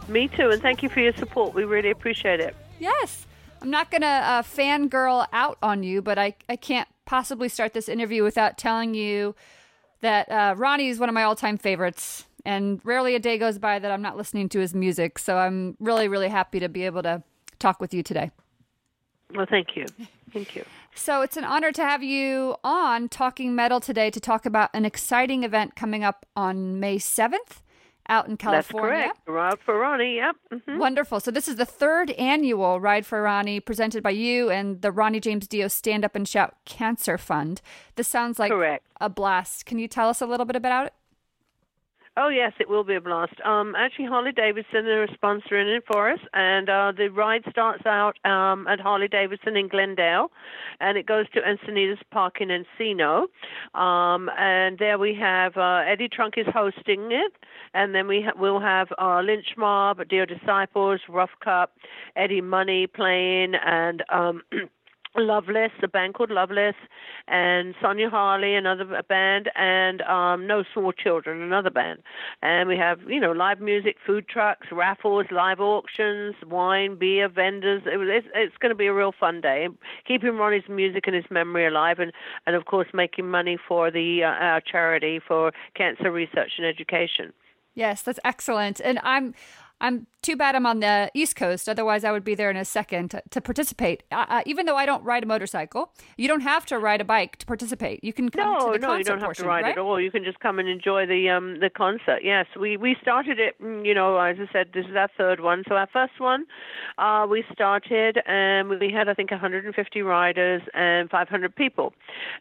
[0.09, 1.53] Me too, and thank you for your support.
[1.53, 2.57] We really appreciate it.
[2.81, 3.27] Yes.
[3.61, 7.75] I'm not going to uh, fangirl out on you, but I, I can't possibly start
[7.75, 9.35] this interview without telling you
[10.01, 12.25] that uh, Ronnie is one of my all time favorites.
[12.47, 15.19] And rarely a day goes by that I'm not listening to his music.
[15.19, 17.23] So I'm really, really happy to be able to
[17.59, 18.31] talk with you today.
[19.35, 19.85] Well, thank you.
[20.33, 20.65] Thank you.
[20.95, 24.85] So it's an honor to have you on Talking Metal today to talk about an
[24.85, 27.63] exciting event coming up on May 7th
[28.09, 28.89] out in That's California.
[29.05, 29.19] correct.
[29.27, 30.37] Ride for Ronnie, yep.
[30.67, 31.19] hmm Wonderful.
[31.21, 35.21] So this is the third annual Ride for Ronnie presented by you and the Ronnie
[35.21, 37.63] James Dio Stand Up and Shout Cancer Fund.
[37.97, 38.85] This sounds like Correct.
[39.01, 39.67] a blast.
[39.67, 40.95] Can you tell us a little bit about it?
[42.15, 43.41] Oh yes, it will be a blast.
[43.43, 48.19] Um, actually, Harley Davidson are sponsoring it for us, and uh, the ride starts out
[48.27, 50.31] um, at Harley Davidson in Glendale,
[50.79, 53.29] and it goes to Encinitas Park in Encino,
[53.75, 57.33] um, and there we have uh, Eddie Trunk is hosting it,
[57.73, 61.73] and then we ha- we'll have uh, Lynch Mob, Dio Disciples, Rough Cut,
[62.15, 64.43] Eddie Money playing, and um,
[65.17, 66.75] Loveless, a band called Loveless,
[67.29, 72.01] and Sonia Harley, another band, and um, No Small Children, another band.
[72.41, 77.83] And we have, you know, live music, food trucks, raffles, live auctions, wine, beer, vendors.
[77.87, 79.69] It it's, it's going to be a real fun day.
[80.07, 82.13] Keeping Ronnie's music and his memory alive, and,
[82.47, 87.33] and of course, making money for the uh, our charity for cancer research and education.
[87.75, 88.81] Yes, that's excellent.
[88.85, 89.35] And I'm
[89.83, 91.69] I'm too bad I'm on the East Coast.
[91.69, 94.05] Otherwise, I would be there in a second to, to participate.
[94.13, 97.37] Uh, even though I don't ride a motorcycle, you don't have to ride a bike
[97.39, 98.05] to participate.
[98.05, 99.73] You can come No, to the no, concert you don't have portion, to ride right?
[99.73, 100.01] at all.
[100.01, 102.21] You can just come and enjoy the um the concert.
[102.23, 103.61] Yes, we we started it.
[103.61, 105.65] mm, You know, as I said, this is our third one.
[105.69, 106.47] So our first one,
[106.99, 111.93] uh, we started and we had I think 150 riders and 500 people.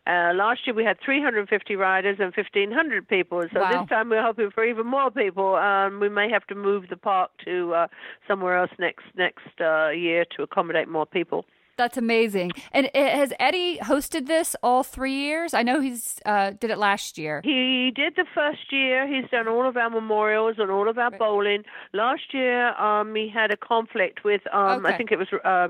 [0.06, 3.41] Uh, last year we had 350 riders and 1,500 people.
[3.51, 3.82] So Wow.
[3.82, 5.56] this time we're hoping for even more people.
[5.56, 7.88] Um, we may have to move the park to uh,
[8.28, 11.46] somewhere else next next uh, year to accommodate more people.
[11.78, 12.52] That's amazing.
[12.74, 15.56] And uh, has Eddie hosted this all three years?
[15.56, 17.41] I know he's uh, did it last year.
[17.44, 19.08] He did the first year.
[19.08, 21.63] He's done all of our memorials and all of our bowling.
[21.94, 24.94] Last year, um, he had a conflict with, um, Okay.
[24.94, 25.70] I think it was uh,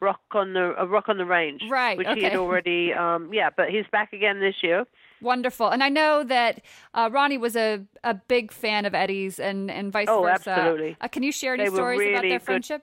[0.00, 3.50] Rock on the uh, Rock on the Range, Right, Which he had already, um, yeah.
[3.56, 4.84] But he's back again this year.
[5.22, 5.68] Wonderful.
[5.70, 6.60] And I know that
[6.94, 10.50] uh, Ronnie was a, a big fan of Eddie's and, and vice Oh, versa.
[10.50, 10.96] absolutely.
[11.00, 12.82] Uh, can you share any They stories about their good- friendship?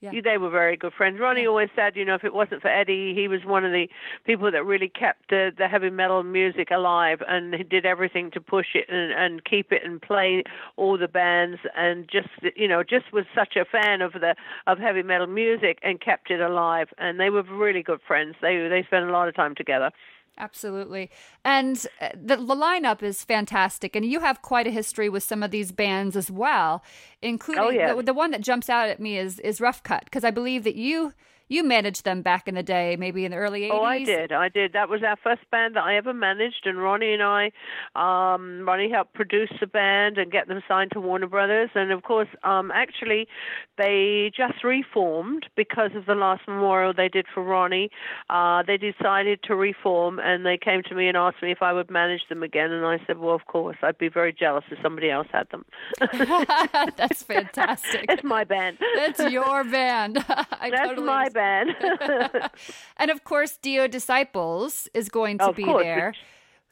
[0.00, 0.10] Yeah.
[0.24, 1.20] They were very good friends.
[1.20, 3.88] Ronnie always said, you know, if it wasn't for Eddie, he was one of the
[4.26, 8.40] people that really kept the, the heavy metal music alive, and he did everything to
[8.40, 10.42] push it and, and keep it and play
[10.76, 14.34] all the bands, and just you know, just was such a fan of the
[14.66, 16.88] of heavy metal music and kept it alive.
[16.98, 18.34] And they were really good friends.
[18.42, 19.92] They they spent a lot of time together.
[20.38, 21.10] Absolutely.
[21.44, 23.94] And uh, the, the lineup is fantastic.
[23.94, 26.82] And you have quite a history with some of these bands as well,
[27.20, 27.94] including Oh, yeah.
[27.94, 30.64] the, the one that jumps out at me is, is Rough Cut, because I believe
[30.64, 31.12] that you
[31.52, 33.70] you managed them back in the day, maybe in the early 80s.
[33.72, 34.32] Oh, I did.
[34.32, 34.72] I did.
[34.72, 37.52] That was our first band that I ever managed, and Ronnie and I,
[37.94, 41.70] um, Ronnie helped produce the band and get them signed to Warner Brothers.
[41.74, 43.28] And of course, um, actually,
[43.76, 47.90] they just reformed because of the last memorial they did for Ronnie.
[48.30, 51.72] Uh, they decided to reform, and they came to me and asked me if I
[51.72, 52.70] would manage them again.
[52.72, 53.76] And I said, well, of course.
[53.82, 55.64] I'd be very jealous if somebody else had them.
[56.96, 58.06] That's fantastic.
[58.08, 58.78] it's my band.
[58.96, 60.18] That's your band.
[60.28, 61.34] I That's totally my understand.
[61.34, 61.41] band.
[62.96, 66.14] And of course, Dio Disciples is going to Of be course, there.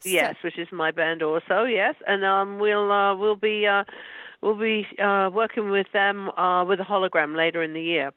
[0.05, 1.65] Yes, which is my band also.
[1.65, 3.85] Yes, and um, we'll uh, we'll be uh,
[4.41, 8.13] we'll be uh, working with them uh, with a hologram later in the year.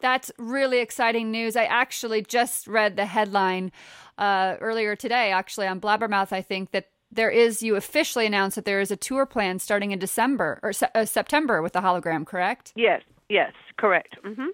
[0.00, 1.54] That's really exciting news.
[1.54, 3.70] I actually just read the headline
[4.18, 6.32] uh, earlier today, actually on Blabbermouth.
[6.32, 9.92] I think that there is you officially announced that there is a tour plan starting
[9.92, 12.72] in December or se- uh, September with the hologram, correct?
[12.74, 14.16] Yes, yes, correct.
[14.24, 14.48] Mhm.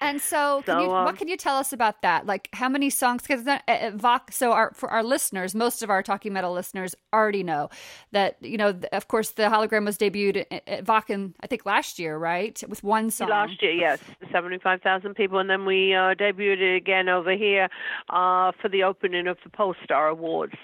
[0.00, 2.26] And so, can So, you, um, what can you tell us about that?
[2.26, 3.22] Like, how many songs?
[3.22, 6.94] Because uh, uh, Vox, so our for our listeners, most of our talking metal listeners
[7.12, 7.70] already know
[8.12, 11.98] that you know, of course, the hologram was debuted at, at Wacken, I think last
[11.98, 13.30] year, right, with one song.
[13.30, 17.68] Last year, yes, seventy-five thousand people, and then we uh, debuted it again over here
[18.10, 20.54] uh, for the opening of the Pollstar Awards.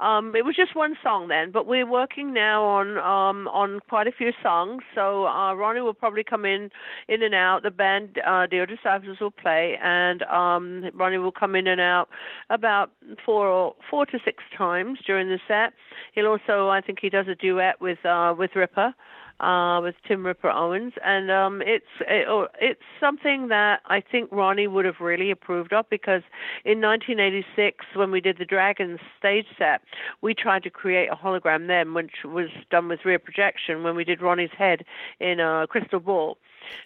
[0.00, 4.06] Um, it was just one song then, but we're working now on um, on quite
[4.06, 4.82] a few songs.
[4.94, 6.70] So uh, Ronnie will probably come in
[7.06, 7.62] in and out.
[7.62, 8.46] The band uh,
[8.82, 12.08] Disciples will play, and um, Ronnie will come in and out
[12.50, 12.90] about
[13.24, 15.72] four or four to six times during the set.
[16.14, 18.94] He'll also, I think, he does a duet with uh, with Ripper
[19.40, 24.30] uh, with Tim Ripper Owens, and um, it's it, oh, it's something that I think
[24.32, 26.22] Ronnie would have really approved of because
[26.64, 29.82] in 1986, when we did the Dragons stage set,
[30.22, 34.04] we tried to create a hologram then, which was done with rear projection when we
[34.04, 34.84] did Ronnie's head
[35.20, 36.38] in a crystal ball.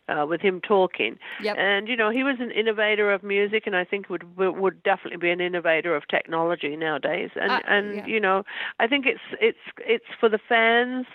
[0.09, 1.19] Uh, with him talking.
[1.43, 1.57] Yep.
[1.59, 5.19] And you know, he was an innovator of music, and I think would would definitely
[5.19, 7.31] be an innovator of technology nowadays.
[7.37, 8.07] And Uh, and yeah.
[8.07, 8.45] you know,
[8.81, 11.07] I think it's it's it's for the fans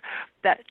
[0.43, 0.61] that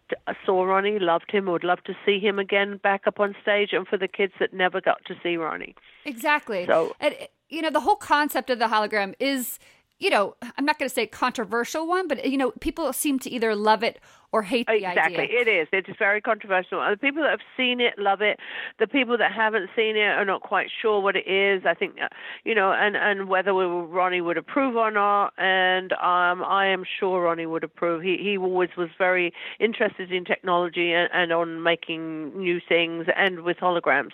[0.44, 3.86] saw Ronnie, loved him, would love to see him again back up on stage, and
[3.86, 5.74] for the kids that never got to see Ronnie.
[6.05, 6.66] Exactly.
[6.66, 7.14] So- and,
[7.49, 9.59] you know, the whole concept of the hologram is,
[9.99, 13.30] you know, I'm not going to say controversial one, but you know, people seem to
[13.30, 14.01] either love it
[14.37, 15.41] or hate the exactly, idea.
[15.41, 15.68] it is.
[15.72, 16.82] It is very controversial.
[16.82, 18.39] And the people that have seen it love it.
[18.78, 21.64] The people that haven't seen it are not quite sure what it is.
[21.64, 22.09] I think, uh,
[22.45, 25.32] you know, and and whether we, Ronnie would approve or not.
[25.39, 28.03] And um, I am sure Ronnie would approve.
[28.03, 33.41] He he always was very interested in technology and, and on making new things and
[33.41, 34.12] with holograms.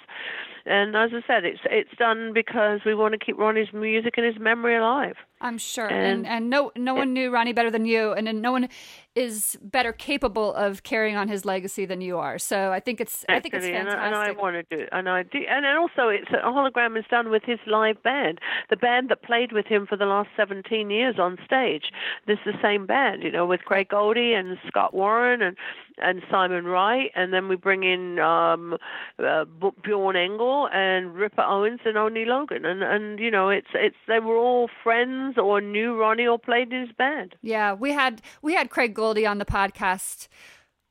[0.65, 4.25] And as I said, it's it's done because we want to keep Ronnie's music and
[4.25, 5.17] his memory alive.
[5.41, 5.89] I'm sure.
[5.89, 8.69] And And- and no no one knew Ronnie better than you, and, and no one
[9.15, 12.39] is better capable of carrying on his legacy than you are.
[12.39, 14.83] So I think it's I think it's Actually, and I- And I, want to do,
[14.83, 18.03] it, and I do, and then also it's a hologram is done with his live
[18.03, 18.41] band,
[18.71, 21.93] the band that played with him for the last 17 years on stage.
[22.27, 25.57] This is the same band, you know, with Craig Goldy and Scott Warren and
[25.99, 28.77] and Simon Wright, and then we bring in um,
[29.19, 29.45] uh,
[29.83, 34.21] Bjorn Englen and Ripper Owens and Oni Logan, and and you know, it's it's they
[34.21, 37.35] were all friends or knew Ronnie or played in his band.
[37.43, 40.29] Yeah, we had we had Craig Goldy on the podcast.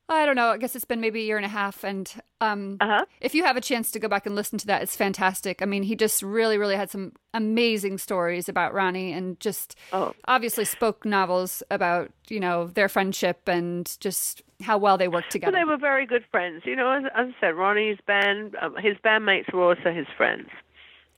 [0.09, 0.49] I don't know.
[0.49, 3.05] I guess it's been maybe a year and a half, and um, Uh-huh.
[3.21, 5.61] if you have a chance to go back and listen to that, it's fantastic.
[5.61, 10.13] I mean, he just really, really had some amazing stories about Ronnie, and just Oh.
[10.27, 15.51] obviously spoke novels about you know their friendship and just how well they worked together.
[15.57, 16.63] they were very good friends.
[16.65, 20.49] You know, as, as I said, Ronnie's band, um, his bandmates were also his friends.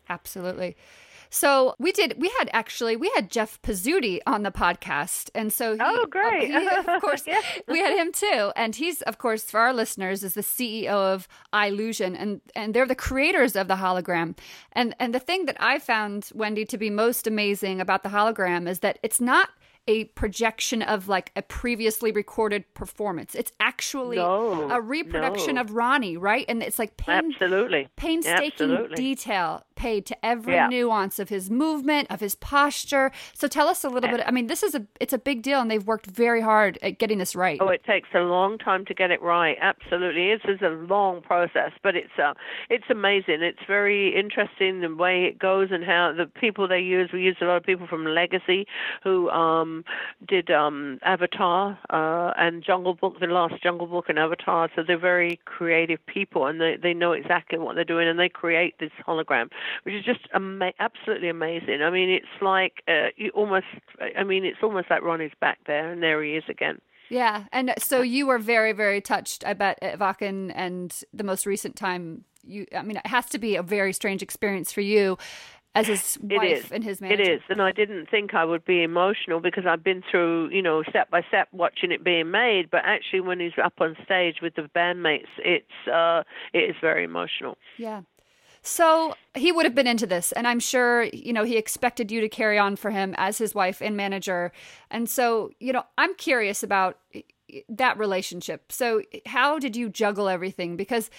[0.10, 0.76] Absolutely.
[1.30, 2.14] So we did.
[2.20, 6.52] We had actually we had Jeff Pezzuti on the podcast, and so he, Oh, great.
[6.52, 7.42] he- of course, Yeah.
[7.68, 8.52] we had him too.
[8.56, 12.86] And he's of course for our listeners is the CEO of Eyellusion, and and they're
[12.86, 14.38] the creators of the hologram.
[14.74, 18.68] And and the thing that I found Wendy to be most amazing about the hologram
[18.70, 19.50] is that it's not
[19.88, 23.36] a projection of like a previously recorded performance.
[23.36, 25.62] It's actually No, a reproduction no.
[25.62, 26.46] of Ronnie, right?
[26.48, 27.90] And it's like pain, Absolutely.
[27.98, 28.96] painstaking Absolutely.
[28.96, 30.68] detail paid to every Yeah.
[30.68, 33.12] nuance of his movement, of his posture.
[33.34, 34.22] So tell us a little bit.
[34.26, 37.00] I mean, this is a it's a big deal, and they've worked very hard at
[37.00, 37.60] getting this right.
[37.62, 39.58] Oh, it takes a long time to get it right.
[39.60, 42.34] Absolutely, it's, it's a long process, but it's uh,
[42.70, 43.42] it's amazing.
[43.42, 47.10] It's very interesting the way it goes and how the people they use.
[47.12, 48.66] We use a lot of people from Legacy
[49.04, 49.73] who um
[50.28, 54.70] did um Avatar uh, and Jungle Book, the last Jungle Book and Avatar.
[54.76, 58.30] So they're very creative people, and they they know exactly what they're doing, and they
[58.30, 59.50] create this hologram,
[59.84, 61.82] which is just ama- absolutely amazing.
[61.82, 63.66] I mean, it's like uh, almost.
[64.18, 66.80] I mean, it's almost like Ronnie's back there, and there he is again.
[67.10, 69.46] yeah, and so you were very very touched.
[69.46, 72.26] I bet at Wacken and the most recent time.
[72.46, 75.18] You, I mean, it has to be a very strange experience for you
[75.76, 76.72] as his wife is.
[76.72, 77.22] and his manager.
[77.22, 80.62] It is, and I didn't think I would be emotional because I've been through, you
[80.62, 82.70] know, step by step watching it being made.
[82.70, 87.04] But actually, when he's up on stage with the bandmates, it's uh, it is very
[87.04, 87.58] emotional.
[87.78, 88.02] Yeah.
[88.66, 92.22] So he would have been into this, and I'm sure, you know, he expected you
[92.22, 94.54] to carry on for him as his wife and manager.
[94.90, 96.98] And so, you know, I'm curious about
[97.68, 98.72] that relationship.
[98.72, 100.78] So, how did you juggle everything?
[100.78, 101.10] Because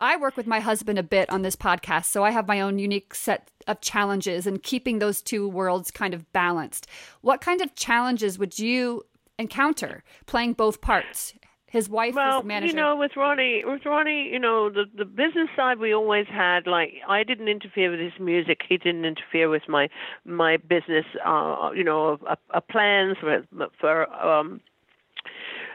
[0.00, 2.78] I work with my husband a bit on this podcast, so I have my own
[2.78, 6.86] unique set of challenges and keeping those two worlds kind of balanced.
[7.20, 9.04] What kind of challenges would you
[9.38, 11.34] encounter playing both parts?
[11.66, 12.70] His wife, Well, his manager.
[12.70, 16.68] you know, with Ronnie, with Ronnie, you know, the the business side we always had.
[16.68, 18.60] Like, I didn't interfere with his music.
[18.68, 19.88] He didn't interfere with my
[20.24, 21.04] my business.
[21.24, 23.44] Uh, you know, uh, uh, plans for
[23.80, 24.60] for um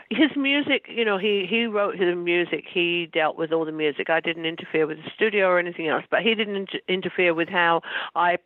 [0.09, 2.65] his music, you know, he he wrote his music.
[2.71, 4.09] He dealt with all the music.
[4.09, 7.47] I didn't interfere with the studio or anything else, but he didn't inter- interfere with
[7.47, 7.81] how
[8.15, 8.37] I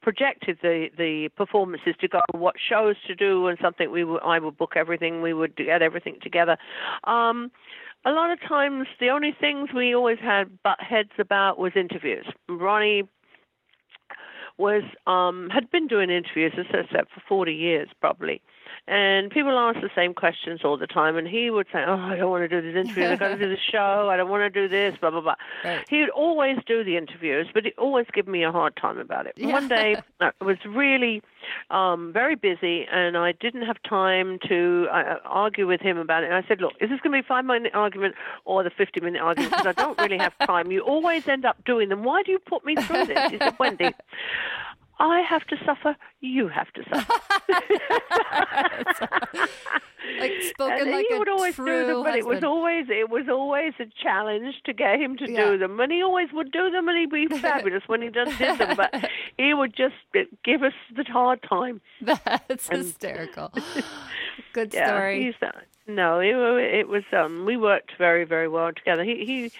[0.00, 4.56] projected the the performances to go, what shows to do, and something we I would
[4.56, 5.20] book everything.
[5.20, 6.56] We would get everything together.
[7.02, 7.50] Um,
[8.06, 12.26] a lot of times, the only things we always had butt heads about was interviews.
[12.48, 13.08] Ronnie
[14.56, 18.42] was um had been doing interviews as I said for 40 years probably
[18.88, 22.16] and people ask the same questions all the time and he would say oh I
[22.16, 23.06] don't want to do this interview.
[23.06, 24.08] I've got to do the show.
[24.10, 25.34] I don't want to do this blah blah blah.
[25.64, 25.84] Right.
[25.88, 29.26] he would always do the interviews but he always give me a hard time about
[29.26, 29.34] it.
[29.36, 29.52] Yeah.
[29.52, 31.22] one day I was really
[31.70, 36.26] um very busy and I didn't have time to uh, argue with him about it.
[36.26, 38.14] And I said look is this going to be a 5 minute argument
[38.44, 39.52] or the 50 minute argument?
[39.52, 40.72] Because I don't really have time.
[40.72, 42.04] You always end up doing them.
[42.04, 43.30] Why do you put me through this?
[43.32, 43.92] He said Wendy
[45.00, 47.12] I have to suffer, you have to suffer.
[50.18, 53.26] like spoken and like he would always do them, but it was always it was
[53.28, 55.52] always a challenge to get him to Yeah.
[55.52, 58.36] do them, and he always would do them, and he'd be fabulous when he just
[58.38, 58.76] did them.
[58.76, 58.94] But
[59.36, 59.94] he would just
[60.44, 61.80] give us the hard time.
[62.02, 63.52] That's hysterical.
[64.52, 65.34] Good Yeah, story.
[65.42, 65.50] uh,
[65.86, 66.34] no, it,
[66.80, 69.04] it was um we worked very very well together.
[69.04, 69.52] He he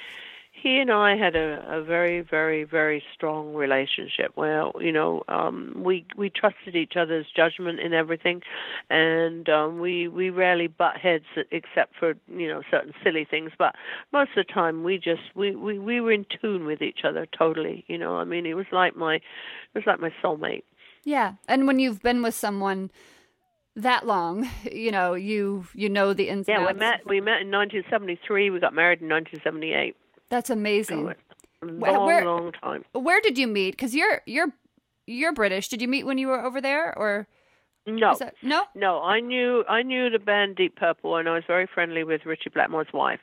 [0.61, 5.75] he and I had a, a very very very strong relationship where you know um
[5.77, 8.43] we we trusted each other's judgment in everything,
[8.91, 13.75] and um we we rarely butt heads except for you know certain silly things, but
[14.13, 17.27] most of the time we just we we we were in tune with each other
[17.27, 17.85] totally.
[17.89, 19.23] You know, I mean it was like my it
[19.75, 20.65] was like my soulmate.
[21.05, 22.91] Yeah, and when you've been with someone
[23.77, 27.51] that long, you know you you know the ins Yeah, we met we met in
[27.51, 28.51] 1973.
[28.51, 29.97] We got married in 1978.
[30.31, 31.15] That's amazing.
[31.63, 32.85] Long, where- long time.
[32.93, 33.73] Where did you meet?
[33.73, 34.53] Because you're you're
[35.07, 35.69] you're British.
[35.69, 37.27] Did you meet when you were over there, or
[37.87, 38.65] No, that, no?
[38.75, 39.03] no.
[39.03, 42.51] I knew I knew the band Deep Purple, and I was very friendly with Ritchie
[42.51, 43.21] Blackmore's wife.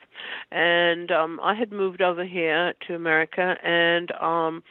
[0.51, 4.63] And um, I had moved over here to America, and um,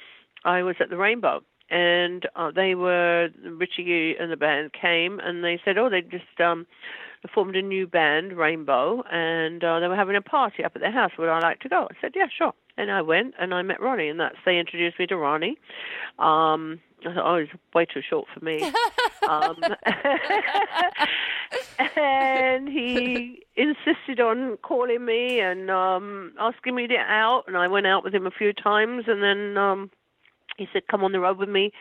[0.44, 1.42] I was at the Rainbow.
[1.70, 6.38] And uh, they were Ritchie and the band came, and they said, "Oh, they just
[6.38, 6.66] um,
[7.32, 10.92] formed a new band, Rainbow, and uh, they were having a party up at their
[10.92, 11.12] house.
[11.18, 13.80] Would I like to go?" I said, "Yeah, sure." And I went, and I met
[13.80, 15.56] Ronnie, and that's they introduced me to Ronnie.
[16.18, 18.62] Um, I thought, "Oh, he's way too short for me."
[19.28, 19.56] um,
[21.96, 27.68] and he insisted on calling me and um asking me to get out and I
[27.68, 29.90] went out with him a few times and then um
[30.58, 31.72] he said come on the road with me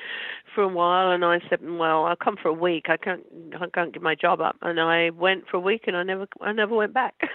[0.55, 1.11] for a while.
[1.11, 2.85] And I said well I'll come for a week.
[2.89, 3.23] I can't
[3.59, 4.57] I can't give my job up.
[4.61, 7.15] And I went for a week and I never I never went back.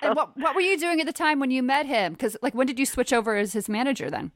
[0.00, 2.14] So- And what what were you doing at the time when you met him?
[2.14, 4.32] Because like when did you switch over as his manager then?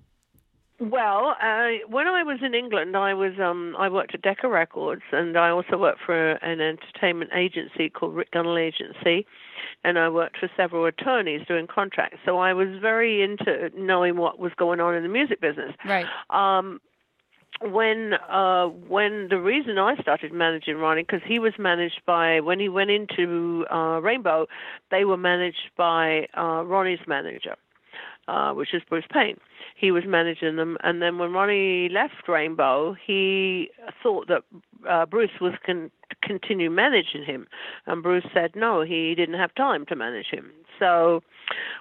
[0.81, 5.03] Well, uh, when I was in England, I was um, I worked at Decca Records,
[5.11, 9.27] and I also worked for an entertainment agency called Rik Gunnell Agency,
[9.85, 12.19] and I worked for several attorneys doing contracts.
[12.25, 15.75] So I was very into knowing what was going on in the music business.
[15.85, 16.07] Right.
[16.31, 16.81] Um,
[17.61, 22.61] when uh when the reason I started managing Ronnie because he was managed by when
[22.61, 24.47] he went into uh Rainbow
[24.91, 27.57] they were managed by uh Ronnie's manager
[28.29, 29.39] uh which is Bruce Payne
[29.79, 30.77] he was managing them.
[30.83, 33.71] And then when Ronnie left Rainbow he
[34.03, 34.43] thought that
[34.89, 35.91] uh Bruce was con-
[36.23, 37.47] continue managing him.
[37.87, 41.23] And Bruce said no he didn't have time to manage him so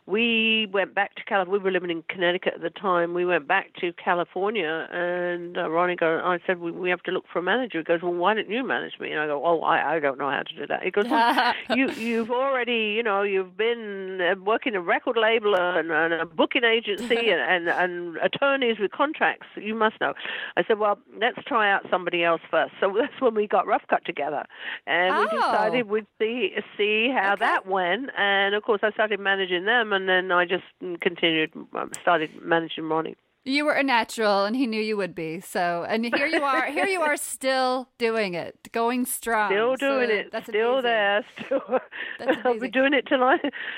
[0.05, 1.59] we went back to California.
[1.59, 3.13] We were living in Connecticut at the time.
[3.13, 7.11] We went back to California, and uh, Ronnie goes, I said, we, we have to
[7.11, 7.79] look for a manager.
[7.79, 9.11] He goes, well, why don't you manage me?
[9.11, 10.83] And I go, oh, I, I don't know how to do that.
[10.83, 15.55] He goes, well, you, you've already, you know, you've been uh, working a record label
[15.57, 19.47] and, and a booking agency and, and, and attorneys with contracts.
[19.57, 20.13] You must know.
[20.55, 22.71] I said, well, let's try out somebody else first.
[22.79, 24.45] So that's when we got Rough Cut together,
[24.85, 25.51] and we Oh.
[25.51, 27.39] decided we'd see see how Okay.
[27.45, 28.09] that went.
[28.17, 30.63] And of course, I started managing them, and then I just
[31.01, 33.15] continued, um, started managing Ronnie.
[33.45, 35.39] You were a natural, and he knew you would be.
[35.39, 36.65] So, and here you are.
[36.65, 39.51] Here you are, still doing it, going strong.
[39.51, 40.31] Still Um, So doing it.
[40.33, 40.83] That's still amazing.
[40.83, 41.25] there.
[41.45, 41.79] Still.
[42.19, 43.37] That's I'll be doing it till I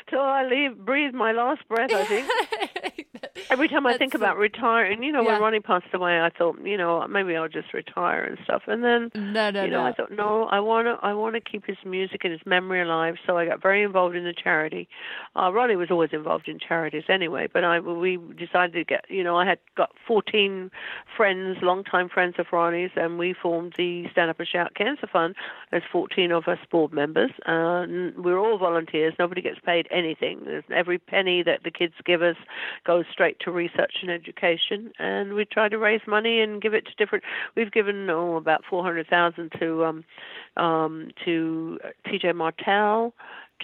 [0.10, 1.91] till I leave, breathe my last breath.
[1.93, 2.28] I think.
[3.49, 5.33] Every time I think about retiring, you know, yeah.
[5.33, 8.63] when Ronnie passed away, I thought, you know, maybe I'll just retire and stuff.
[8.67, 9.85] And then, No, no, you know, no.
[9.85, 12.81] I thought, no, I want to, I want to keep his music and his memory
[12.81, 13.15] alive.
[13.25, 14.87] So I got very involved in the charity.
[15.35, 19.23] Uh, Ronnie was always involved in charities anyway, but I, we decided to get, you
[19.23, 20.71] know, I had got 14
[21.15, 25.35] friends, longtime friends of Ronnie's, and we formed the Stand Up and Shout Cancer Fund.
[25.71, 27.31] There's 14 of us board members.
[27.45, 27.85] Uh,
[28.17, 29.13] we're all volunteers.
[29.19, 30.63] Nobody gets paid anything.
[30.73, 32.35] Every penny that the kids give us
[32.85, 34.91] goes straight to research and education.
[34.99, 37.23] And we try to raise money and give it to different.
[37.55, 40.03] We've given oh about 400,000 to um,
[40.57, 42.34] um, to T.J.
[42.34, 43.13] Martell.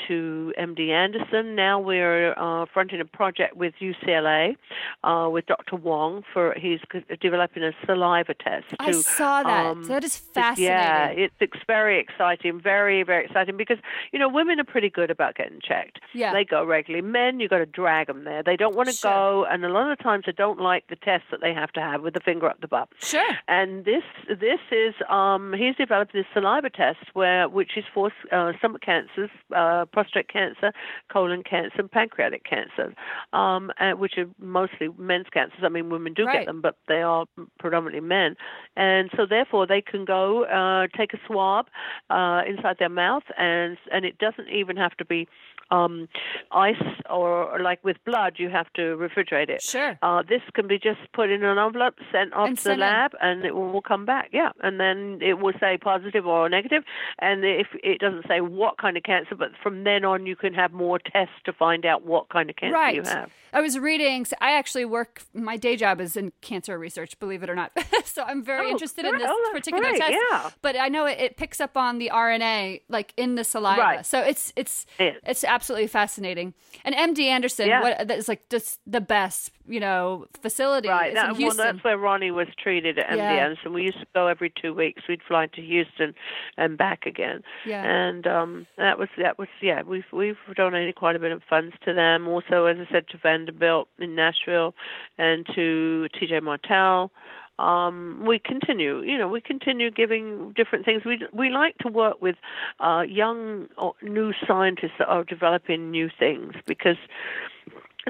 [0.07, 1.55] To MD Anderson.
[1.55, 4.55] Now we're uh, fronting a project with UCLA,
[5.03, 5.77] uh, with Dr.
[5.77, 6.79] Wong for he's
[7.21, 8.65] developing a saliva test.
[8.79, 9.65] I to, saw that.
[9.65, 10.65] um, that is fascinating.
[10.65, 13.77] Yeah, it's, it's very exciting, very very exciting because
[14.11, 15.99] you know women are pretty good about getting checked.
[16.13, 16.33] Yeah.
[16.33, 17.05] they go regularly.
[17.07, 18.43] Men, you got to drag them there.
[18.43, 19.11] They don't want to Sure.
[19.11, 21.81] go, and a lot of times they don't like the tests that they have to
[21.81, 22.89] have with the finger up the butt.
[22.99, 23.25] Sure.
[23.47, 28.51] And this this is um, he's developed this saliva test where which is for uh,
[28.59, 30.71] stomach cancers, uh, prostate cancer,
[31.11, 32.93] colon cancer, and pancreatic cancer,
[33.33, 35.59] um, uh, which are mostly men's cancers.
[35.63, 36.39] I mean, women do Right.
[36.39, 37.25] get them, but they are
[37.59, 38.35] predominantly men.
[38.75, 41.67] And so therefore they can go uh, take a swab
[42.09, 45.27] uh, inside their mouth, and and it doesn't even have to be
[45.71, 46.07] um,
[46.51, 46.75] ice
[47.09, 49.61] or, like with blood, you have to refrigerate it.
[49.61, 49.97] Sure.
[50.01, 53.11] Uh, this can be just put in an envelope, sent off And to the lab,
[53.21, 54.29] and it will, will come back.
[54.31, 56.83] Yeah, and then it will say positive or negative,
[57.19, 60.53] and if it doesn't say what kind of cancer, but from then on you can
[60.53, 62.95] have more tests to find out what kind of cancer right.
[62.95, 63.31] you have.
[63.55, 64.25] I was reading.
[64.25, 65.23] So I actually work.
[65.33, 67.17] My day job is in cancer research.
[67.19, 67.71] Believe it or not.
[68.05, 69.99] so I'm very Oh, interested in this Oh, particular great.
[70.01, 70.11] test.
[70.29, 70.49] Yeah.
[70.61, 73.81] But I know it, it picks up on the RNA like in the saliva.
[73.81, 74.05] Right.
[74.05, 75.11] So it's it's Yeah.
[75.25, 76.53] it's absolutely fascinating.
[76.83, 77.81] And MD Anderson, Yeah.
[77.81, 80.89] what that is like just the best you know facility.
[80.89, 81.13] Right.
[81.13, 81.65] That, in well, Houston.
[81.65, 83.45] that's where Ronnie was treated at MD Yeah.
[83.45, 83.73] Anderson.
[83.73, 85.03] We used to go every two weeks.
[85.07, 86.13] We'd fly to Houston
[86.57, 87.41] and back again.
[87.65, 87.83] Yeah.
[87.83, 89.81] And um, that was that was yeah.
[89.83, 92.27] We've we've donated quite a bit of funds to them.
[92.27, 94.73] Also, as I said, to Vanderbilt in Nashville,
[95.17, 96.39] and to T.J.
[96.41, 97.11] Martell.
[97.57, 101.03] Um, we continue, you know, we continue giving different things.
[101.05, 102.35] We we like to work with
[102.81, 106.97] uh, young or new scientists that are developing new things because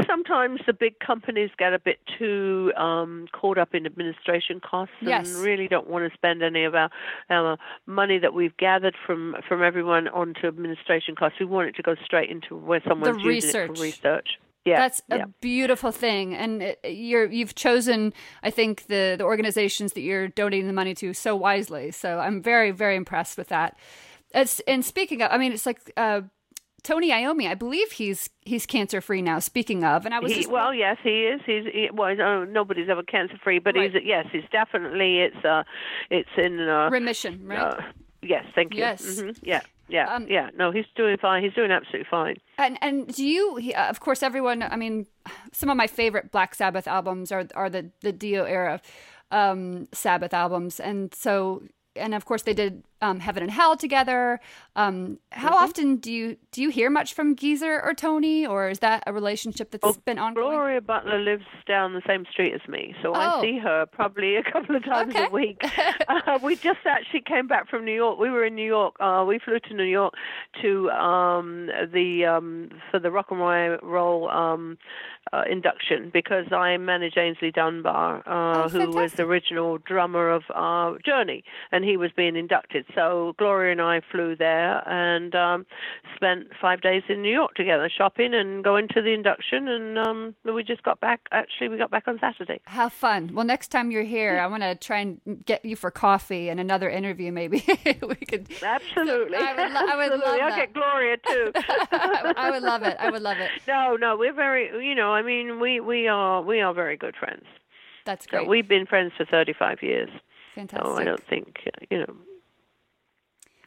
[0.07, 5.31] sometimes the big companies get a bit too um, caught up in administration costs Yes.
[5.35, 6.89] and really don't want to spend any of our,
[7.29, 11.39] our money that we've gathered from from everyone onto administration costs.
[11.39, 14.39] We want it to go straight into where someone's using it for research.
[14.65, 15.25] Yeah, That's a yeah.
[15.41, 20.73] beautiful thing, and you're you've chosen, I think, the the organizations that you're donating the
[20.73, 21.91] money to so wisely.
[21.91, 23.77] So I'm very very impressed with that.
[24.33, 26.21] It's, and speaking of, I mean, it's like uh,
[26.83, 27.47] Tony Iommi.
[27.47, 29.37] I believe he's he's cancer free now.
[29.39, 31.41] Speaking of, and I was He, just, well, yes, he is.
[31.45, 33.93] He's he, well, no, nobody's ever cancer free, but Right.
[33.93, 35.63] he's yes, he's definitely it's uh,
[36.09, 37.59] it's in uh, remission, right?
[37.59, 37.81] uh,
[38.23, 38.79] yes, thank you.
[38.79, 39.19] Yes.
[39.21, 40.49] hmm Yeah, yeah, Um, yeah.
[40.57, 41.43] No, he's doing fine.
[41.43, 42.35] He's doing absolutely fine.
[42.57, 43.55] And and do you?
[43.57, 44.63] he- uh, Of course, everyone.
[44.63, 45.05] I mean,
[45.51, 48.81] some of my favorite Black Sabbath albums are are the the Dio era
[49.31, 51.63] um, Sabbath albums, and so
[51.95, 54.39] and of course they did um, Heaven and Hell together.
[54.75, 55.63] Um, how Mm-hmm.
[55.63, 59.13] often do you do you hear much from Geezer or Tony, or is that a
[59.13, 60.49] relationship that's been ongoing?
[60.55, 63.19] Gloria Butler lives down the same street as me, so Oh.
[63.19, 65.25] I see her probably a couple of times Okay.
[65.27, 65.61] a week.
[66.07, 68.17] uh, we just actually came back from New York.
[68.19, 68.95] We were in New York.
[68.99, 70.13] Uh, we flew to New York
[70.61, 73.39] to um, the um, for the rock and
[73.83, 74.77] roll um,
[75.33, 80.43] uh, induction because I manage Aynsley Dunbar, uh, Oh, who was the original drummer of
[80.53, 82.84] uh, Journey, and he was being inducted.
[82.93, 85.65] So Gloria and I flew there and um,
[86.15, 89.67] spent five days in New York together, shopping and going to the induction.
[89.67, 91.21] And um, we just got back.
[91.31, 92.61] Actually, we got back on Saturday.
[92.65, 93.31] How fun!
[93.33, 96.59] Well, next time you're here, I want to try and get you for coffee and
[96.59, 97.31] another interview.
[97.31, 98.47] Maybe we could.
[98.63, 100.17] Absolutely, I would lo- I would Absolutely.
[100.17, 100.55] love I'll that.
[100.55, 101.51] get Gloria too.
[102.37, 102.97] I would love it.
[102.99, 103.49] I would love it.
[103.67, 104.87] no, no, we're very.
[104.87, 107.43] You know, I mean, we we are we are very good friends.
[108.05, 108.47] That's So great.
[108.47, 110.09] we've been friends for 35 years.
[110.53, 110.85] Fantastic.
[110.87, 111.57] So I don't think
[111.89, 112.15] you know.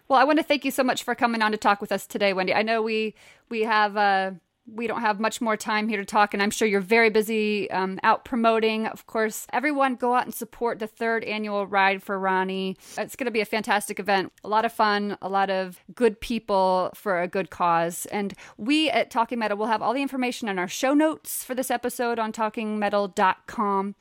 [0.09, 2.06] Well, I want to thank you so much for coming on to talk with us
[2.06, 2.54] today, Wendy.
[2.54, 3.14] I know we
[3.50, 4.32] we have uh,
[4.66, 7.70] we don't have much more time here to talk, and I'm sure you're very busy
[7.70, 8.86] um, out promoting.
[8.86, 12.76] Of course, everyone go out and support the third annual Ride for Ronnie.
[12.96, 16.20] It's going to be a fantastic event, a lot of fun, a lot of good
[16.20, 18.06] people for a good cause.
[18.06, 21.54] And we at Talking Metal will have all the information in our show notes for
[21.54, 23.94] this episode on talkingmetal.com.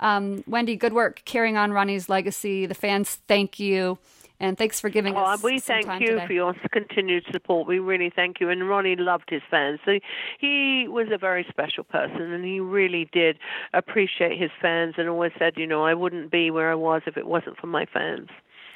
[0.00, 2.66] Um, Wendy, good work carrying on Ronnie's legacy.
[2.66, 3.98] The fans thank you.
[4.42, 6.26] And thanks for giving Well, us we thank time you today.
[6.26, 7.68] for your continued support.
[7.68, 8.50] We really thank you.
[8.50, 9.78] And Ronnie loved his fans.
[9.84, 10.00] So
[10.40, 13.38] he was a very special person, and he really did
[13.72, 17.16] appreciate his fans, and always said, you know, I wouldn't be where I was if
[17.16, 18.30] it wasn't for my fans.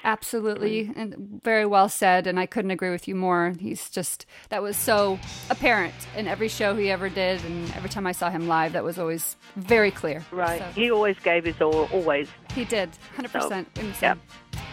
[0.06, 2.28] Absolutely, and very well said.
[2.28, 3.54] And I couldn't agree with you more.
[3.58, 5.18] He's just that was so
[5.50, 8.84] apparent in every show he ever did, and every time I saw him live, that
[8.84, 10.24] was always very clear.
[10.30, 10.60] Right?
[10.60, 11.88] So He always gave his all.
[11.92, 12.28] Always.
[12.54, 13.68] he did, hundred percent.
[14.00, 14.18] yep.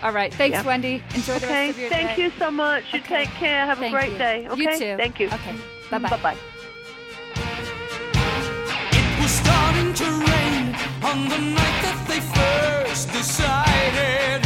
[0.03, 0.65] All right, thanks, Yep.
[0.65, 1.03] Wendy.
[1.15, 1.65] Enjoy the Okay.
[1.67, 2.23] rest of your Thank day.
[2.23, 2.83] you so much.
[2.93, 3.25] You Okay.
[3.25, 3.65] take care.
[3.65, 4.17] Have Thank a great you.
[4.19, 4.47] day.
[4.49, 4.61] Okay.
[4.61, 4.97] You too.
[4.97, 5.27] Thank you.
[5.27, 5.55] Okay.
[5.89, 6.09] Bye-bye.
[6.09, 6.37] Bye bye.
[8.91, 14.42] It was starting to rain on the night that they first decided.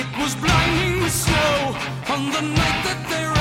[0.00, 1.76] It was blinding snow
[2.08, 3.39] on the night that they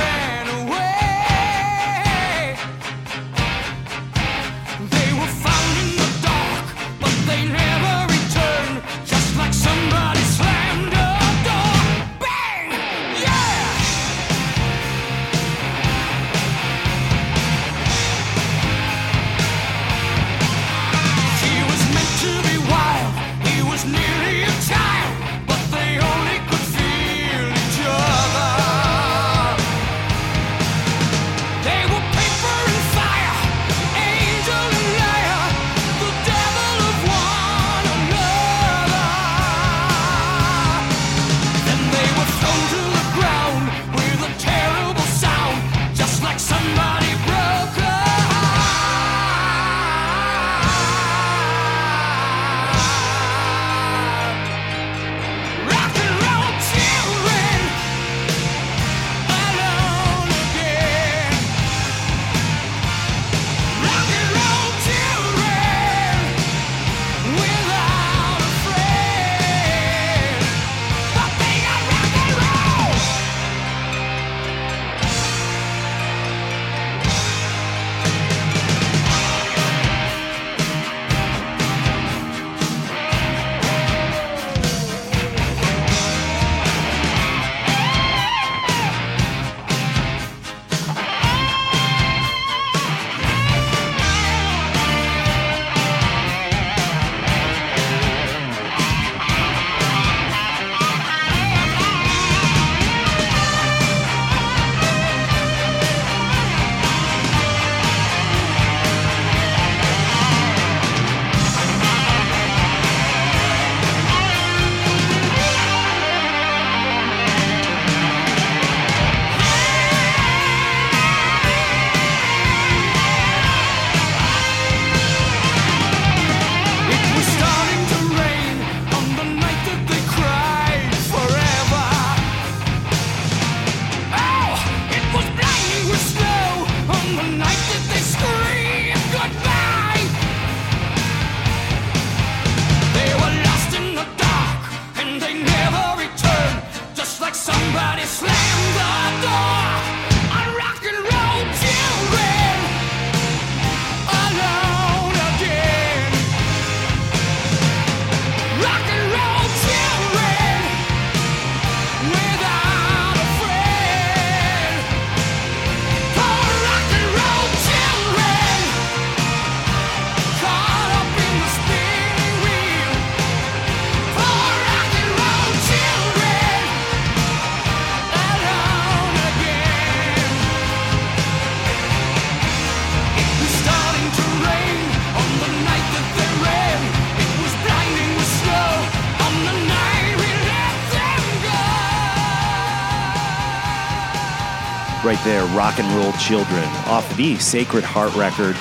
[195.79, 198.57] And Roll Children off the Sacred Heart record,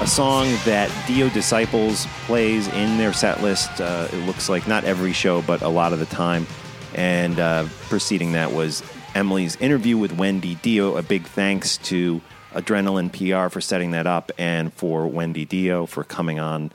[0.00, 3.80] a song that Dio Disciples plays in their set list.
[3.80, 6.46] Uh, it looks like not every show, but a lot of the time.
[6.94, 8.84] And uh, preceding that was
[9.16, 10.96] Emily's interview with Wendy Dio.
[10.96, 12.20] A big thanks to
[12.52, 16.70] Adrenaline PR for setting that up and for Wendy Dio for coming on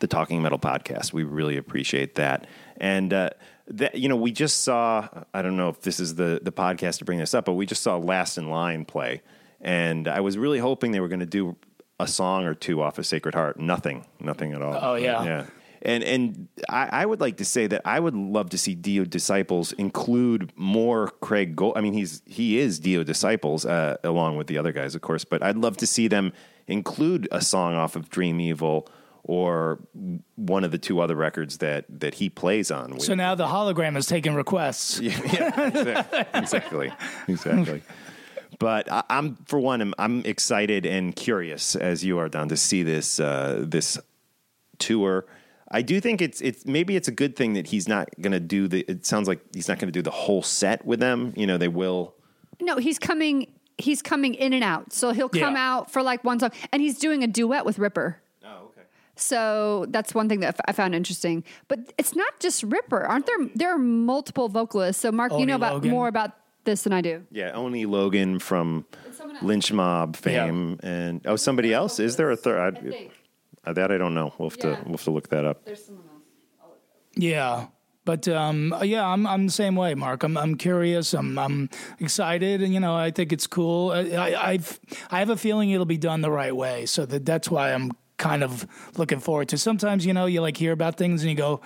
[0.00, 1.12] the Talking Metal podcast.
[1.12, 2.48] We really appreciate that.
[2.78, 3.30] And uh,
[3.70, 5.08] that you know, we just saw.
[5.32, 7.66] I don't know if this is the the podcast to bring this up, but we
[7.66, 9.22] just saw Last in Line play,
[9.60, 11.56] and I was really hoping they were going to do
[12.00, 13.60] a song or two off of Sacred Heart.
[13.60, 14.78] Nothing, nothing at all.
[14.80, 15.22] Oh, yeah.
[15.22, 15.46] yeah.
[15.82, 19.04] And and I, I would like to say that I would love to see Dio
[19.04, 21.78] Disciples include more Craig Goldy.
[21.78, 25.24] I mean, he's he is Dio Disciples uh, along with the other guys, of course.
[25.24, 26.32] But I'd love to see them
[26.66, 28.88] include a song off of Dream Evil
[29.24, 29.78] or
[30.36, 32.98] one of the two other records that that he plays on.
[33.00, 34.98] So now the hologram is taking requests.
[35.00, 36.92] yeah, yeah, exactly,
[37.28, 37.82] exactly.
[38.58, 42.56] But I, I'm for one, I'm, I'm excited and curious as you are, Don, to
[42.56, 43.98] see this uh, this
[44.78, 45.26] tour.
[45.70, 48.40] I do think it's it's maybe it's a good thing that he's not going to
[48.40, 48.84] do the.
[48.88, 51.32] It sounds like he's not going to do the whole set with them.
[51.36, 52.14] You know, they will.
[52.60, 53.52] No, he's coming.
[53.78, 54.92] He's coming in and out.
[54.92, 55.74] So he'll come Yeah.
[55.76, 58.20] out for like one song, and he's doing a duet with Ripper.
[59.20, 59.24] Okay.
[59.24, 61.44] So that's one thing that I found interesting.
[61.68, 63.36] But it's not just Ripper, aren't there?
[63.54, 65.02] There are multiple vocalists.
[65.02, 65.90] So Mark, you know about Logan.
[65.90, 66.32] more about
[66.64, 67.22] this than I do.
[67.30, 68.84] Yeah, Oni Logan from.
[69.42, 71.98] Lynch Mob fame, and oh, somebody else.
[72.00, 72.76] Is there a third?
[72.76, 73.12] I, think.
[73.64, 74.32] uh, that I don't know.
[74.38, 74.76] We'll have Yeah.
[74.76, 75.64] to we'll have to look that up.
[75.64, 76.04] There's someone
[76.62, 76.72] else.
[77.16, 77.66] Yeah.
[78.04, 80.22] But um, yeah, I'm I'm the same way, Mark.
[80.24, 81.12] I'm I'm curious.
[81.14, 81.68] I'm I'm
[82.00, 83.90] excited, and you know, I think it's cool.
[83.92, 87.24] I, I I've I have a feeling it'll be done the right way, so that
[87.26, 88.66] that's why I'm kind of
[88.96, 89.58] looking forward to.
[89.58, 91.60] Sometimes you know you like hear about things and you go,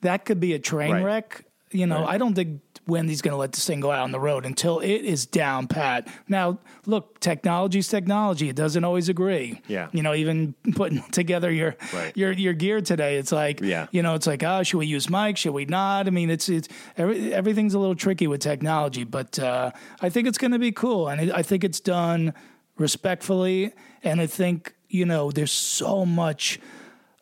[0.00, 1.04] that could be a train Right.
[1.04, 1.44] wreck.
[1.70, 2.14] You know, Right.
[2.14, 4.78] I don't think Wendy's going to let this thing go out on the road until
[4.78, 6.06] it is down pat.
[6.28, 8.48] Now, look, technology's technology.
[8.48, 9.60] It doesn't always agree.
[9.66, 9.88] Yeah.
[9.90, 12.16] You know, even putting together your Right.
[12.16, 13.86] your your gear today, it's like, Yeah.
[13.90, 15.36] you know, it's like, oh, should we use mic?
[15.36, 16.06] Should we not?
[16.06, 20.28] I mean, it's it's every, everything's a little tricky with technology, but uh, I think
[20.28, 22.34] it's going to be cool, and it, I think it's done
[22.78, 23.72] respectfully,
[24.04, 26.58] and I think you know, there's so much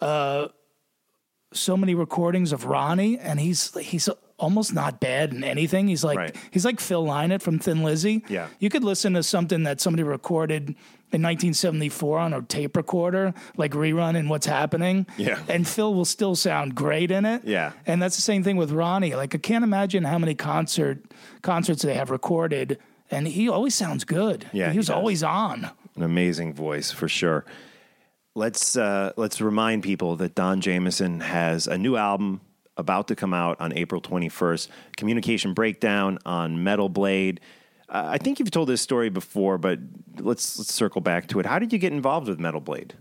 [0.00, 0.48] uh,
[1.52, 4.08] so many recordings of Ronnie, and he's he's
[4.38, 5.86] almost not bad in anything.
[5.88, 6.36] He's like Right.
[6.50, 8.24] he's like Phil Lynott from Thin Lizzy.
[8.28, 8.48] Yeah.
[8.58, 10.70] you could listen to something that somebody recorded
[11.14, 15.06] in 1974 on a tape recorder, like rerun and what's happening.
[15.16, 15.38] Yeah.
[15.48, 17.44] and Phil will still sound great in it.
[17.44, 17.72] Yeah.
[17.86, 19.14] and that's the same thing with Ronnie.
[19.14, 20.98] Like I can't imagine how many concert
[21.42, 22.78] concerts they have recorded.
[23.10, 24.46] And he always sounds good.
[24.52, 24.96] Yeah, he he was does.
[24.96, 25.70] always on.
[25.96, 27.44] An amazing voice for sure.
[28.34, 32.40] Let's uh, let's remind people that Don Jamieson has a new album
[32.76, 34.68] about to come out on April 21st.
[34.96, 37.40] Communication Breakdown on Metal Blade.
[37.88, 39.78] Uh, I think you've told this story before, but
[40.18, 41.46] let's let's circle back to it.
[41.46, 42.94] How did you get involved with Metal Blade?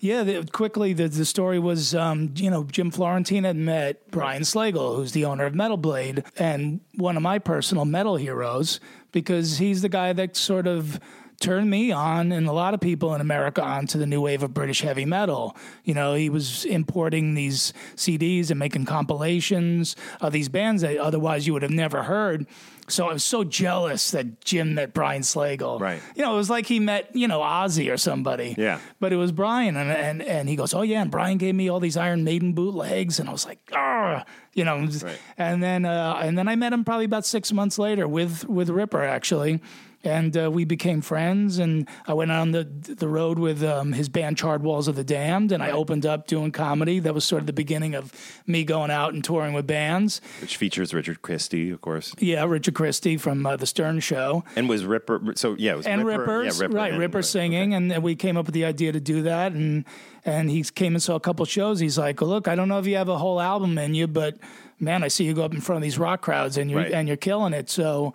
[0.00, 4.42] Yeah, the, quickly, the, the story was, um, you know, Jim Florentine had met Brian
[4.42, 8.78] Slagel, who's the owner of Metal Blade, and one of my personal metal heroes,
[9.10, 11.00] because he's the guy that sort of
[11.40, 14.52] turned me on and a lot of people in America onto the new wave of
[14.52, 15.56] British heavy metal.
[15.84, 21.46] You know, he was importing these CDs and making compilations of these bands that otherwise
[21.46, 22.46] you would have never heard.
[22.88, 25.78] So I was so jealous that Jim met Brian Slagel.
[25.78, 26.00] Right.
[26.16, 28.54] You know, it was like he met, you know, Ozzy or somebody.
[28.56, 28.80] Yeah.
[28.98, 31.68] But it was Brian, and and and he goes, "Oh yeah," and Brian gave me
[31.68, 34.24] all these Iron Maiden bootlegs, and I was like, "Ah,"
[34.54, 34.78] you know.
[34.78, 35.18] Right.
[35.36, 38.70] And then uh, and then I met him probably about six months later with with
[38.70, 39.60] Ripper actually,
[40.04, 41.58] and uh, we became friends.
[41.58, 45.04] And I went on the the road with um, his band Charred Walls of the
[45.04, 46.98] Damned, and I opened up doing comedy.
[47.00, 48.12] That was sort of the beginning of
[48.46, 50.20] me going out and touring with bands.
[50.40, 54.44] Which features Richard Christie, of course, Yeah, Richard Christie from uh, the Stern Show.
[54.56, 55.32] and was Ripper.
[55.36, 56.90] So yeah, it was and Ripper, Rippers, yeah, Ripper right?
[56.92, 59.84] and- Ripper singing, and we came up with the idea to do that, and
[60.24, 61.80] and he came and saw a couple shows.
[61.80, 64.06] He's like, well, "Look, I don't know if you have a whole album in you,
[64.06, 64.36] but
[64.78, 66.92] man, I see you go up in front of these rock crowds, and you're Right.
[66.92, 67.68] and you're killing it.
[67.70, 68.14] So,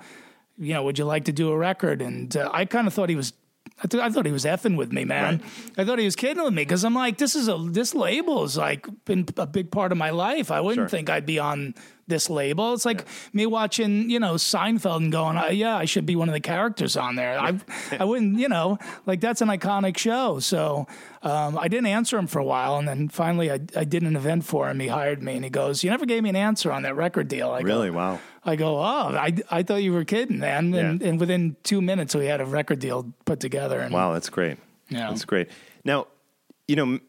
[0.57, 3.09] you know, would you like to do a record?" And uh, I kind of thought
[3.09, 3.33] he was.
[3.83, 5.41] I, th- I thought he was effing with me, man.
[5.77, 8.41] I thought he was kidding with me because I'm like, this is a this label
[8.43, 10.51] has like been a big part of my life.
[10.51, 10.89] I wouldn't Sure.
[10.89, 11.73] think I'd be on
[12.05, 12.73] this label.
[12.73, 16.33] It's like me watching, you know, Seinfeld and going, yeah, I should be one of
[16.33, 17.39] the characters on there.
[17.39, 17.59] I,
[17.99, 18.77] I wouldn't, you know,
[19.07, 20.39] like that's an iconic show.
[20.39, 20.85] So
[21.23, 24.15] um, I didn't answer him for a while, and then finally I, I did an
[24.15, 24.79] event for him.
[24.81, 27.27] He hired me, and he goes, "You never gave me an answer on that record
[27.27, 27.89] deal." I Really?
[27.89, 28.19] Go, Wow.
[28.45, 28.81] I go, oh,
[29.15, 30.73] I, I thought you were kidding, man.
[30.73, 31.07] And, Yeah.
[31.09, 33.79] and within two minutes, we had a record deal put together.
[33.79, 34.57] And, Wow, that's great.
[34.89, 35.09] Yeah.
[35.09, 35.49] That's great.
[35.85, 36.07] Now,
[36.67, 36.99] you know,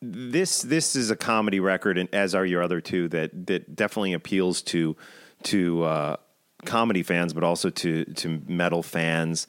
[0.00, 4.12] this this is a comedy record, and as are your other two, that that definitely
[4.12, 4.96] appeals to
[5.44, 6.16] to uh,
[6.64, 9.46] comedy fans, but also to to metal fans.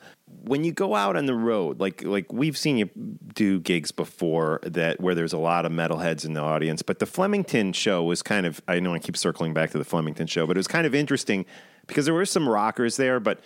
[0.47, 2.89] When you go out on the road, like like we've seen you
[3.33, 7.05] do gigs before that where there's a lot of metalheads in the audience, but the
[7.05, 10.45] Flemington show was kind of I know I keep circling back to the Flemington show,
[10.45, 11.45] but it was kind of interesting
[11.87, 13.39] because there were some rockers there, but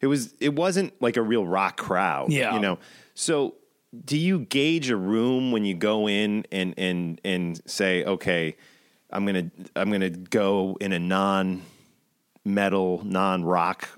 [0.00, 2.30] it was it wasn't like a real rock crowd.
[2.30, 2.54] Yeah.
[2.54, 2.78] You know.
[3.14, 3.54] So
[4.04, 8.56] do you gauge a room when you go in and and and say, okay,
[9.10, 11.62] I'm gonna I'm gonna go in a non
[12.44, 13.88] metal, non rock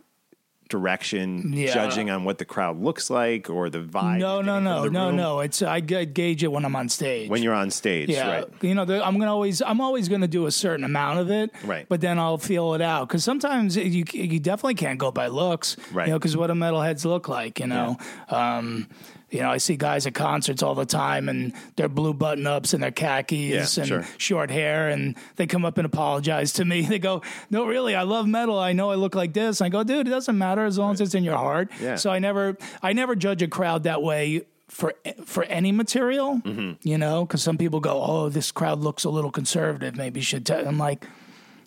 [0.68, 1.72] direction, Yeah.
[1.72, 4.18] judging on what the crowd looks like or the vibe.
[4.18, 5.40] No, no, no, no, room no.
[5.40, 7.28] It's I ga- gauge it when I'm on stage.
[7.30, 8.44] When you're on stage, yeah, right?
[8.62, 11.50] you know, the, I'm gonna always, I'm always gonna do a certain amount of it,
[11.64, 11.86] Right.
[11.88, 15.76] But then I'll feel it out because sometimes you you definitely can't go by looks,
[15.92, 16.06] Right.
[16.06, 17.58] You know, because what do metalheads look like?
[17.60, 17.96] You know,
[18.28, 18.88] um,
[19.30, 22.74] you know, I see guys at concerts all the time, and their blue button ups
[22.74, 24.04] and their khakis Yeah, and sure.
[24.18, 26.82] short hair, and they come up and apologize to me.
[26.88, 28.58] They go, "No, really, I love metal.
[28.58, 31.00] I know I look like this." I go, "Dude, it doesn't matter as long as
[31.00, 31.96] it's in your heart." Yeah.
[31.96, 36.88] So I never, I never judge a crowd that way for for any material, Mm-hmm.
[36.88, 39.96] you know, because some people go, "Oh, this crowd looks a little conservative.
[39.96, 40.66] Maybe you should." Tell.
[40.66, 41.04] I'm like,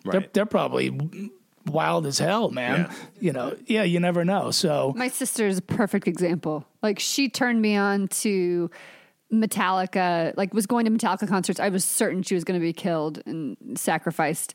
[0.04, 0.88] they're they're probably
[1.66, 2.80] wild as hell, man.
[2.80, 2.96] Yeah.
[3.20, 4.50] You know, yeah, you never know.
[4.50, 6.64] So My sister is a perfect example.
[6.82, 8.70] Like she turned me on to
[9.32, 11.60] Metallica, like was going to Metallica concerts.
[11.60, 14.54] I was certain she was going to be killed and sacrificed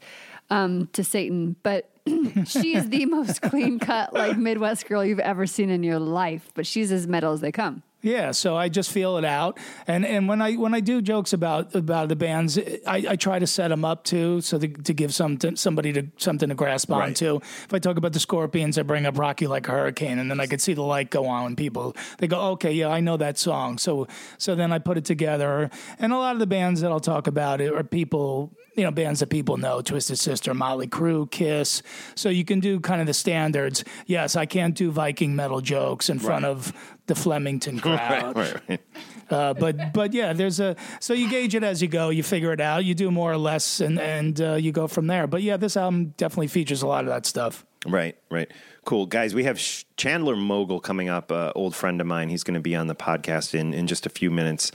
[0.49, 1.56] um, to Satan.
[1.64, 1.89] But
[2.45, 6.51] she is the most clean cut, like Midwest girl you've ever seen in your life.
[6.53, 7.84] But she's as metal as they come.
[8.06, 11.34] Yeah, so I just feel it out, and and when I when I do jokes
[11.34, 14.93] about about the bands, I, I try to set them up too, so to, to
[14.93, 17.16] give some somebody to something to grasp on Right.
[17.16, 17.38] to.
[17.38, 20.39] If I talk about the Scorpions, I bring up Rocky Like a Hurricane, and then
[20.39, 23.18] I could see the light go on, and people they go, okay, yeah, I know
[23.18, 23.80] that song.
[23.80, 26.99] So so then I put it together, and a lot of the bands that I'll
[26.99, 28.51] talk about are people.
[28.78, 31.82] You know, bands that people know, Twisted Sister, Motley Crue, Kiss.
[32.14, 33.86] So you can do kind of the standards.
[34.06, 36.51] Yes, I can't do Viking metal jokes in front Right.
[36.51, 36.74] of
[37.08, 38.36] the Flemington crowd.
[38.36, 38.82] Right, right.
[39.30, 42.10] Uh, but but yeah, there's a so you gauge it as you go.
[42.10, 42.86] You figure it out.
[42.86, 45.28] You do more or less, and and uh, you go from there.
[45.28, 47.66] But yeah, this album definitely features a lot of that stuff.
[47.86, 48.49] Right, right.
[48.84, 49.06] Cool.
[49.06, 52.30] Guys, we have Sh- Chandler Mogel coming up, uh, old friend of mine.
[52.30, 54.72] He's going to be on the podcast in, in just a few minutes.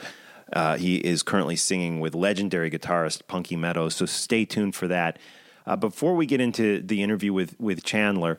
[0.52, 5.18] Uh, he is currently singing with legendary guitarist Punky Meadows, so stay tuned for that.
[5.66, 8.38] Uh, before we get into the interview with, with Chandler,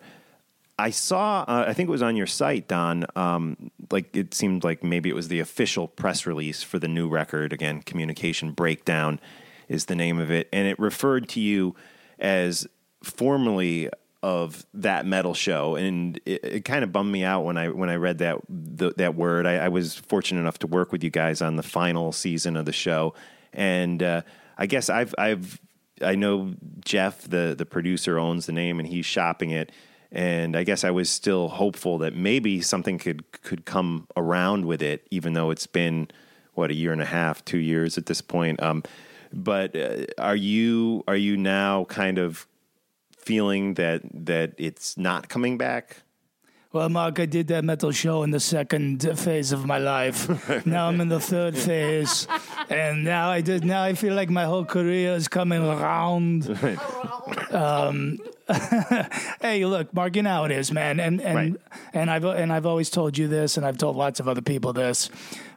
[0.81, 4.63] I saw, uh, I think it was on your site, Don, um, like it seemed
[4.63, 7.53] like maybe it was the official press release for the new record.
[7.53, 9.19] Again, Communication Breakdown
[9.69, 10.49] is the name of it.
[10.51, 11.75] And it referred to you
[12.17, 12.67] as
[13.03, 13.89] formerly
[14.23, 15.75] of that metal show.
[15.75, 18.91] And it, it kind of bummed me out when I, when I read that, the,
[18.97, 19.45] that word.
[19.45, 22.65] I, I was fortunate enough to work with you guys on the final season of
[22.65, 23.13] the show.
[23.53, 24.23] And uh,
[24.57, 25.61] I guess I've, I've,
[26.01, 29.71] I know Jeff, the the producer, owns the name and he's shopping it.
[30.11, 34.81] And I guess I was still hopeful that maybe something could could come around with
[34.81, 36.09] it, even though it's been
[36.53, 38.61] what a year and a half, two years at this point.
[38.61, 38.83] Um,
[39.31, 42.45] but uh, are you are you now kind of
[43.17, 46.03] feeling that that it's not coming back?
[46.73, 50.65] Well, Mark, I did that metal show in the second phase of my life.
[50.65, 52.27] now I'm in the third phase,
[52.69, 53.65] and now I did.
[53.65, 56.47] Now I feel like my whole career is coming around.
[57.51, 58.19] um,
[59.41, 61.55] hey, look, Mark, you know how it is, man, and and Right.
[61.93, 64.71] and I've and I've always told you this, and I've told lots of other people
[64.71, 65.09] this.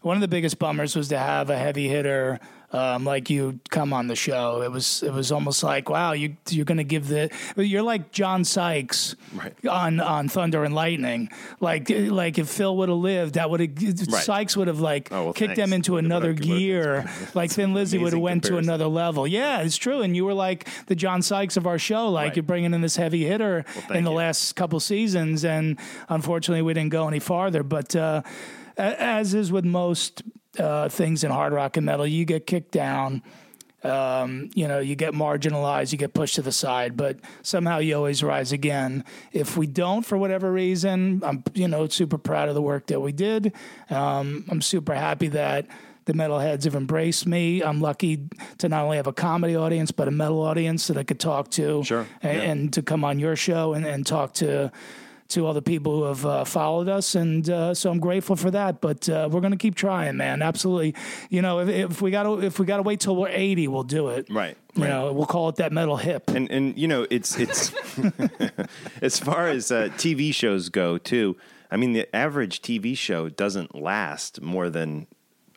[0.02, 2.40] One of the biggest bummers was to have a heavy hitter
[2.72, 4.62] um, like you come on the show.
[4.62, 8.10] It was it was almost like, wow, you you're going to give the you're like
[8.10, 9.54] John Sykes Right.
[9.66, 11.28] on on Thunder and Lightning.
[11.60, 15.24] Like like if Phil would have lived, that would have Sykes would have like Oh,
[15.24, 15.58] well, kicked thanks.
[15.60, 17.08] them into another gear.
[17.34, 19.26] like Thin Lizzy would have went to another level.
[19.26, 20.02] Yeah, it's true.
[20.02, 22.08] And you were like the John Sykes of our show.
[22.10, 22.36] Like Right.
[22.36, 24.16] you're bringing in this heavy hitter thank in the you.
[24.16, 27.62] last couple seasons, and unfortunately we didn't go any farther.
[27.62, 28.22] But uh,
[28.76, 30.22] as is with most
[30.58, 33.22] uh, things in hard rock and metal, you get kicked down.
[33.82, 37.94] Um, you know, you get marginalized, you get pushed to the side, but somehow you
[37.94, 39.04] always rise again.
[39.30, 43.00] If we don't, for whatever reason, I'm, you know, super proud of the work that
[43.00, 43.52] we did.
[43.90, 45.66] Um, I'm super happy that
[46.06, 47.62] the metalheads have embraced me.
[47.62, 48.26] I'm lucky
[48.58, 51.50] to not only have a comedy audience, but a metal audience that I could talk
[51.52, 51.84] to.
[51.84, 52.44] Sure, And, yeah.
[52.44, 54.72] and to come on your show and, and talk to
[55.34, 58.50] to all the people who have uh, followed us, and uh, so I'm grateful for
[58.50, 58.80] that.
[58.80, 60.42] But uh, we're going to keep trying, man.
[60.42, 60.94] Absolutely.
[61.30, 63.68] You know, if, if we got to if we got to wait till we're 80,
[63.68, 64.26] we'll do it.
[64.30, 64.88] Right, You right.
[64.88, 66.30] know, we'll call it that metal hip.
[66.30, 67.72] And and you know it's it's
[69.02, 71.36] as far as uh, TV shows go too.
[71.70, 75.06] I mean, the average TV show doesn't last more than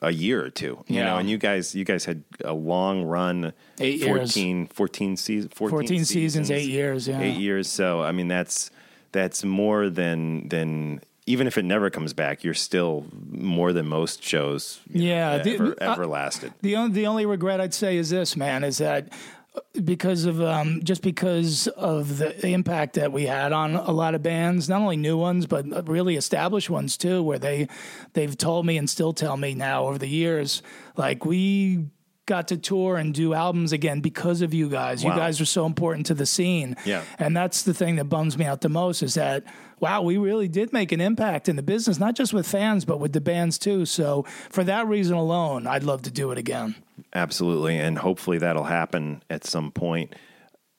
[0.01, 0.83] a year or two.
[0.87, 1.05] You Yeah.
[1.05, 4.33] know, and you guys you guys had a long run, Eight years.
[4.33, 7.19] 14, 14 seasons, 14, 14 seasons, eight years, yeah.
[7.21, 7.67] eight years.
[7.67, 8.71] So I mean, that's
[9.11, 14.23] that's more than than even if it never comes back, you're still more than most
[14.23, 14.79] shows.
[14.89, 16.53] you know, Yeah, the- ever, uh, ever lasted.
[16.61, 19.11] The only the only regret I'd say is this, man, is that
[19.55, 24.15] uh, because of um, just because of the impact that we had on a lot
[24.15, 27.67] of bands, not only new ones but really established ones too, where they
[28.13, 30.61] they've told me and still tell me now over the years,
[30.95, 31.87] like we
[32.27, 35.03] got to tour and do albums again because of you guys.
[35.03, 36.75] You guys are so important to the scene.
[36.85, 37.01] Yeah.
[37.17, 39.43] And that's the thing that bums me out the most is that
[39.79, 42.99] wow, we really did make an impact in the business, not just with fans, but
[42.99, 43.85] with the bands too.
[43.85, 46.75] So for that reason alone, I'd love to do it again.
[47.13, 50.15] Absolutely, and hopefully that'll happen at some point.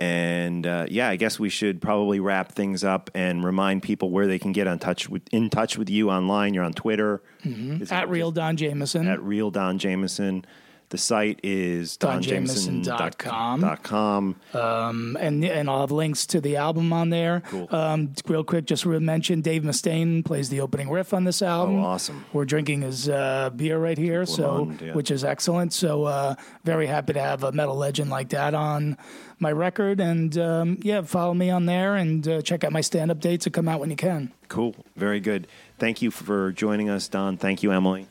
[0.01, 4.27] And uh, yeah, I guess we should probably wrap things up and remind people where
[4.27, 6.55] they can get on touch with in touch with you online.
[6.55, 7.93] You're on Twitter Mm-hmm.
[7.95, 9.07] At Real Don Jamieson.
[9.09, 10.45] at real Don Jamieson.
[10.91, 13.61] The site is DonJamieson.com.
[13.61, 15.17] donjamieson.com.
[15.21, 17.43] and and I'll have links to the album on there.
[17.47, 17.69] Cool.
[17.71, 21.81] Um, real quick, just to mention Dave Mustaine plays the opening riff on this album.
[21.81, 22.25] Oh, awesome.
[22.33, 24.95] We're drinking his uh, beer right here, so Lemon, yeah.
[24.95, 25.75] which is excellent.
[25.75, 28.97] So uh, very happy to have a metal legend like that on
[29.39, 30.01] my record.
[30.01, 33.45] And um, yeah, follow me on there and uh, check out my stand up dates
[33.45, 34.33] that come out when you can.
[34.49, 34.75] Cool.
[34.97, 35.47] Very good.
[35.79, 37.37] Thank you for joining us, Don.
[37.37, 38.07] Thank you, Emily.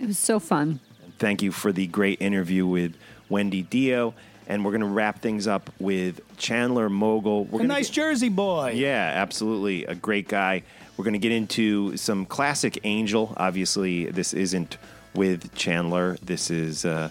[0.00, 0.80] It was so fun.
[1.18, 2.94] Thank you for the great interview with
[3.28, 4.14] Wendy Dio.
[4.46, 7.46] And we're going to wrap things up with Chandler Mogel.
[7.48, 8.72] We're A nice get- Jersey boy.
[8.76, 9.84] Yeah, absolutely.
[9.84, 10.62] A great guy.
[10.96, 13.34] We're going to get into some classic Angel.
[13.36, 14.78] Obviously, this isn't
[15.14, 16.16] with Chandler.
[16.22, 17.10] This is uh,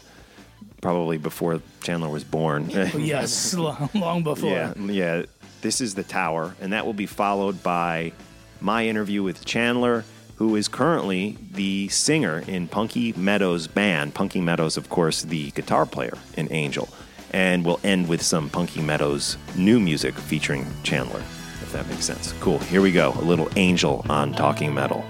[0.81, 2.69] probably before Chandler was born.
[2.97, 4.49] Yes, long, long before.
[4.49, 5.23] yeah, yeah.
[5.61, 8.13] This is the Tower, and that will be followed by
[8.61, 10.03] my interview with Chandler,
[10.37, 14.13] who is currently the singer in Punky Meadows' band.
[14.13, 16.87] Punky Meadows, of course, the guitar player in Angel.
[17.31, 22.33] And we'll end with some Punky Meadows new music featuring Chandler, if that makes sense.
[22.39, 22.59] Cool.
[22.59, 23.13] Here we go.
[23.19, 25.03] A little Angel on Talking Metal.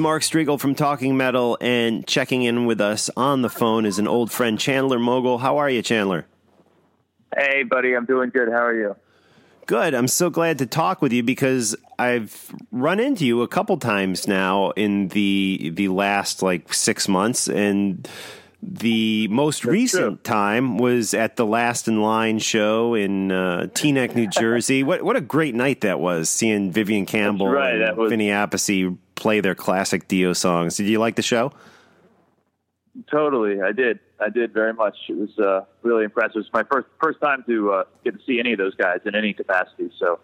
[0.00, 4.08] Mark Strigl from Talking Metal, and checking in with us on the phone is an
[4.08, 5.38] old friend, Chandler Mogel.
[5.40, 6.26] How are you, Chandler?
[7.36, 8.48] Hey, buddy, I'm doing good.
[8.48, 8.96] How are you?
[9.66, 9.94] Good.
[9.94, 14.26] I'm so glad to talk with you because I've run into you a couple times
[14.26, 18.08] now in the the last like six months, and
[18.62, 24.26] the most recent time was at the Last in Line show in uh, Teaneck, New
[24.26, 24.82] Jersey.
[24.82, 26.28] what what a great night that was!
[26.28, 30.76] Seeing Vivian Campbell right, and that was- Vinny Appice play their classic Dio songs.
[30.76, 31.52] Did you like the show?
[33.10, 34.00] Totally, I did.
[34.18, 34.96] I did very much.
[35.08, 36.36] It was uh, really impressive.
[36.36, 38.98] It was my first first time to uh, get to see any of those guys
[39.04, 39.90] in any capacity.
[39.98, 40.18] So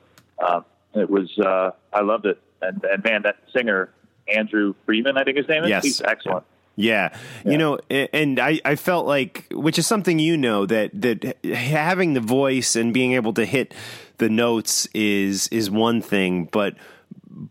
[0.45, 0.65] um,
[0.95, 1.29] it was.
[1.39, 2.39] Uh, I loved it.
[2.61, 3.91] And, and man, that singer
[4.27, 5.69] Andrew Freeman, I think his name is.
[5.69, 5.85] Yes.
[5.85, 6.45] He's excellent.
[6.75, 7.17] Yeah.
[7.45, 12.13] You know, and I, I felt like, which is something you know, that, that having
[12.13, 13.73] the voice and being able to hit
[14.19, 16.77] the notes is, is one thing, but,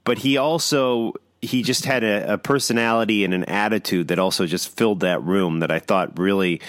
[0.04, 1.14] but he also,
[1.46, 5.60] he just had a, a personality and an attitude that also just filled that room
[5.62, 6.62] that I thought really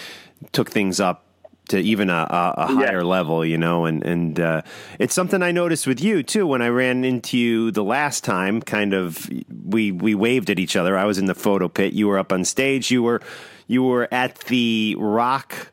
[0.52, 1.24] took things up
[1.68, 2.74] to even a, a, a Yeah.
[2.86, 4.62] higher level, you know, and and uh,
[5.00, 6.46] it's something I noticed with you too.
[6.46, 9.28] When I ran into you the last time, kind of
[9.64, 10.96] we we waved at each other.
[10.96, 11.92] I was in the photo pit.
[11.92, 12.92] You were up on stage.
[12.92, 13.20] You were
[13.66, 15.72] you were at the Rock.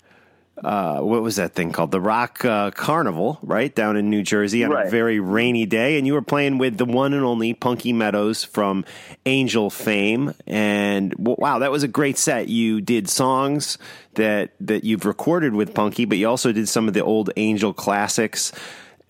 [0.63, 1.91] Uh, what was that thing called?
[1.91, 6.07] The Rock uh, Carnival, right down in New Jersey on a very rainy day, and
[6.07, 8.85] you were playing with the one and only Punky Meadows from
[9.25, 10.33] Angel fame.
[10.47, 12.47] And wow, that was a great set.
[12.47, 13.77] You did songs
[14.13, 17.73] that that you've recorded with Punky, but you also did some of the old Angel
[17.73, 18.53] classics.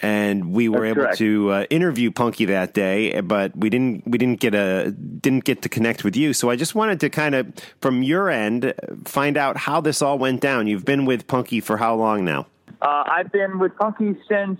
[0.03, 1.17] And we were That's able correct.
[1.19, 5.61] to uh, interview Punky that day, but we didn't we didn't get a didn't get
[5.61, 6.34] to connect with you.
[6.34, 8.73] So I just wanted to kind of from your end
[9.05, 10.67] find out how this all went down.
[10.67, 12.47] You've been with Punky for how long now?
[12.81, 14.59] Uh, I've been with Punky since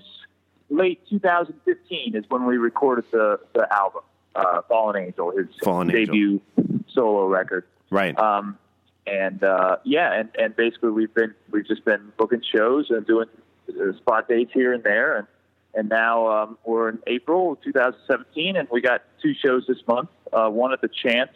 [0.70, 4.02] late 2015 is when we recorded the, the album,
[4.36, 6.06] uh, Fallen Angel, his Fallen Angel.
[6.06, 6.42] debut
[6.88, 7.66] solo record.
[7.92, 8.18] Right.
[8.18, 8.58] Um,
[9.06, 13.28] and uh, yeah, and, and basically we've been we've just been booking shows and doing
[13.70, 15.28] uh, spot dates here and there, and
[15.74, 20.10] and now um, we're in April 2017, and we got two shows this month.
[20.32, 21.32] Uh, one at the Chance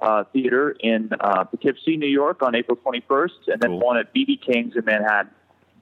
[0.00, 3.80] uh, Theater in uh, Poughkeepsie, New York, on April 21st, and then Cool.
[3.80, 5.32] one at BB King's in Manhattan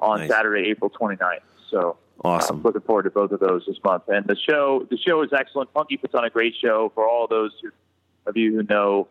[0.00, 0.30] on Nice.
[0.30, 1.40] Saturday, April 29th.
[1.70, 2.60] So Awesome.
[2.60, 4.04] uh, looking forward to both of those this month.
[4.08, 5.72] And the show, the show is excellent.
[5.74, 7.70] Punky puts on a great show for all those who,
[8.26, 9.08] of you who know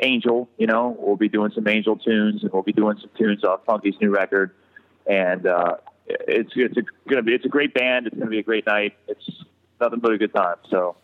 [0.00, 0.48] Angel.
[0.58, 3.64] You know, we'll be doing some Angel tunes, and we'll be doing some tunes off
[3.64, 4.50] Punky's new record.
[5.06, 5.76] And uh,
[6.06, 8.06] it's it's a, gonna be it's a great band.
[8.06, 8.96] It's gonna be a great night.
[9.08, 9.28] It's
[9.80, 10.56] nothing but a good time.
[10.70, 10.96] So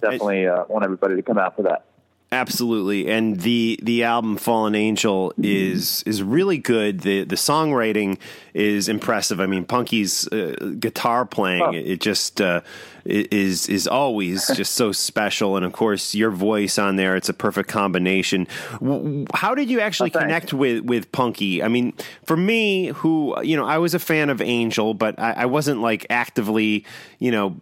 [0.00, 1.86] definitely uh, want everybody to come out for that.
[2.34, 7.00] Absolutely, and the the album Fallen Angel is is really good.
[7.00, 8.18] the The songwriting
[8.54, 9.40] is impressive.
[9.40, 11.70] I mean, Punky's uh, guitar playing Oh.
[11.72, 12.60] it just uh,
[13.04, 17.14] is is always just so special, and of course your voice on there.
[17.14, 18.46] It's a perfect combination.
[18.80, 21.62] W- How did you actually Oh, connect with with Punky?
[21.62, 21.92] I mean,
[22.26, 25.80] for me, who you know, I was a fan of Angel, but I, I wasn't
[25.80, 26.84] like actively,
[27.20, 27.56] you know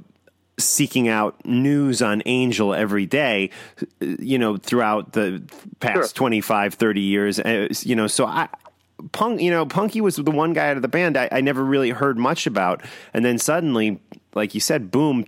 [0.58, 3.50] seeking out news on Angel every day,
[4.00, 5.42] you know, throughout the
[5.80, 6.08] past Sure.
[6.08, 7.38] 25, 30 years.
[7.40, 8.48] Uh, you know, so I,
[9.12, 11.64] Punk, you know, Punky was the one guy out of the band I, I never
[11.64, 12.82] really heard much about.
[13.14, 13.98] And then suddenly,
[14.34, 15.24] like you said, boom,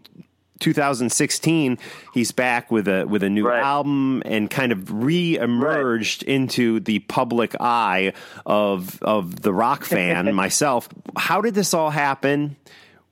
[0.61, 1.79] 2016,
[2.13, 3.63] he's back with a with a new Right.
[3.63, 8.13] album and kind of re-emerged into the public eye
[8.47, 10.89] of of the rock fan myself.
[11.17, 12.57] How did this all happen?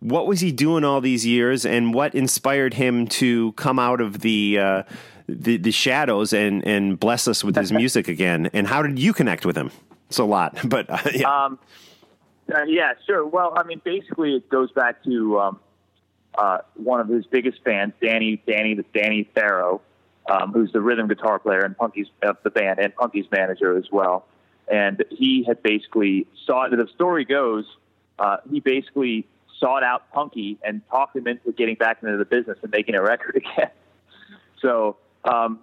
[0.03, 4.21] What was he doing all these years, and what inspired him to come out of
[4.21, 4.83] the uh,
[5.29, 8.51] the, the shadows and and bless us with his music again?
[8.53, 9.71] And how did you connect with him?
[10.09, 11.59] It's a lot, but uh, yeah, Um,
[12.53, 13.25] uh, yeah, sure.
[13.25, 15.61] Well, I mean, basically, it goes back to um,
[16.35, 19.81] uh, one of his biggest fans, Danny, Danny, the Danny Farrow,
[20.29, 23.85] um, who's the rhythm guitar player and Punky's of the band and Punky's manager as
[23.93, 24.27] well.
[24.67, 26.71] And he had basically sought.
[26.73, 27.65] The story goes,
[28.19, 29.27] uh, he basically
[29.63, 33.03] sought out Punky and talked him into getting back into the business and making a
[33.03, 33.71] record again.
[34.61, 35.61] So, um,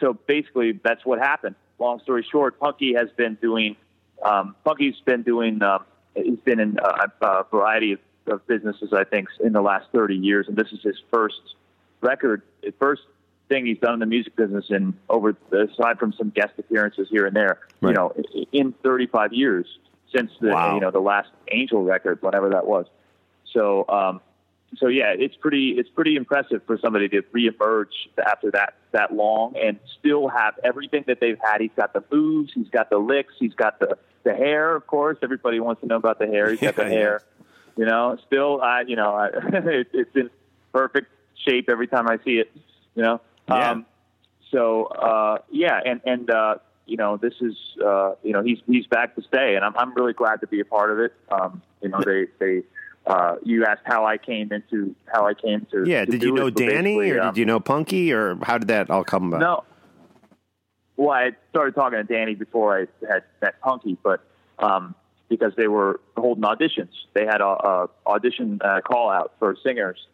[0.00, 1.54] so basically, that's what happened.
[1.78, 3.76] Long story short, Punky has been doing.
[4.22, 5.62] Um, Punky's been doing.
[5.62, 9.86] Um, he's been in a, a variety of, of businesses, I think, in the last
[9.92, 11.40] thirty years, and this is his first
[12.00, 13.02] record, his first
[13.48, 17.26] thing he's done in the music business in over aside from some guest appearances here
[17.26, 17.60] and there.
[17.80, 17.90] Right.
[17.90, 18.14] You know,
[18.52, 19.66] in thirty-five years
[20.14, 20.74] since the Wow.
[20.74, 22.86] you know the last Angel record, whatever that was.
[23.56, 24.20] So, um,
[24.76, 27.86] so yeah, it's pretty it's pretty impressive for somebody to reemerge
[28.24, 31.60] after that that long and still have everything that they've had.
[31.62, 34.76] He's got the moves, he's got the licks, he's got the the hair.
[34.76, 36.50] Of course, everybody wants to know about the hair.
[36.50, 37.20] He's got the Yeah, hair.
[37.76, 40.30] You know, still, I you know, I, it, it's in
[40.72, 41.08] perfect
[41.48, 42.50] shape every time I see it.
[42.94, 43.70] You know, Yeah.
[43.70, 43.86] um,
[44.50, 46.56] so uh, yeah, and and uh,
[46.86, 49.94] you know this is uh, you know he's he's back to stay, and I'm I'm
[49.94, 51.14] really glad to be a part of it.
[51.30, 52.62] Um, you know they they.
[53.06, 55.84] Uh, you asked how I came into how I came to.
[55.88, 58.58] Yeah, to did you know it, Danny or um, did you know Punky or how
[58.58, 59.40] did that all come about?
[59.40, 59.64] no.
[60.96, 64.22] Well, I started talking to Danny before I had met Punky, but
[64.58, 64.94] um,
[65.28, 70.06] because they were holding auditions, they had a, a audition uh, call out for singers,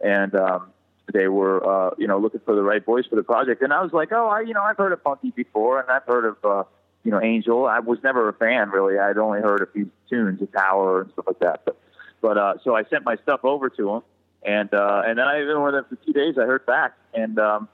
[0.00, 0.72] and um,
[1.12, 3.62] they were uh, you know looking for the right voice for the project.
[3.62, 6.04] And I was like, oh, I you know I've heard of Punky before, and I've
[6.04, 6.64] heard of uh,
[7.02, 7.66] you know Angel.
[7.66, 8.98] I was never a fan really.
[8.98, 11.62] I'd only heard a few tunes, of Power and stuff like that.
[11.64, 11.78] But
[12.26, 14.02] but uh, so I sent my stuff over to him,
[14.44, 17.68] and uh, and then I even within for two days I heard back, and um,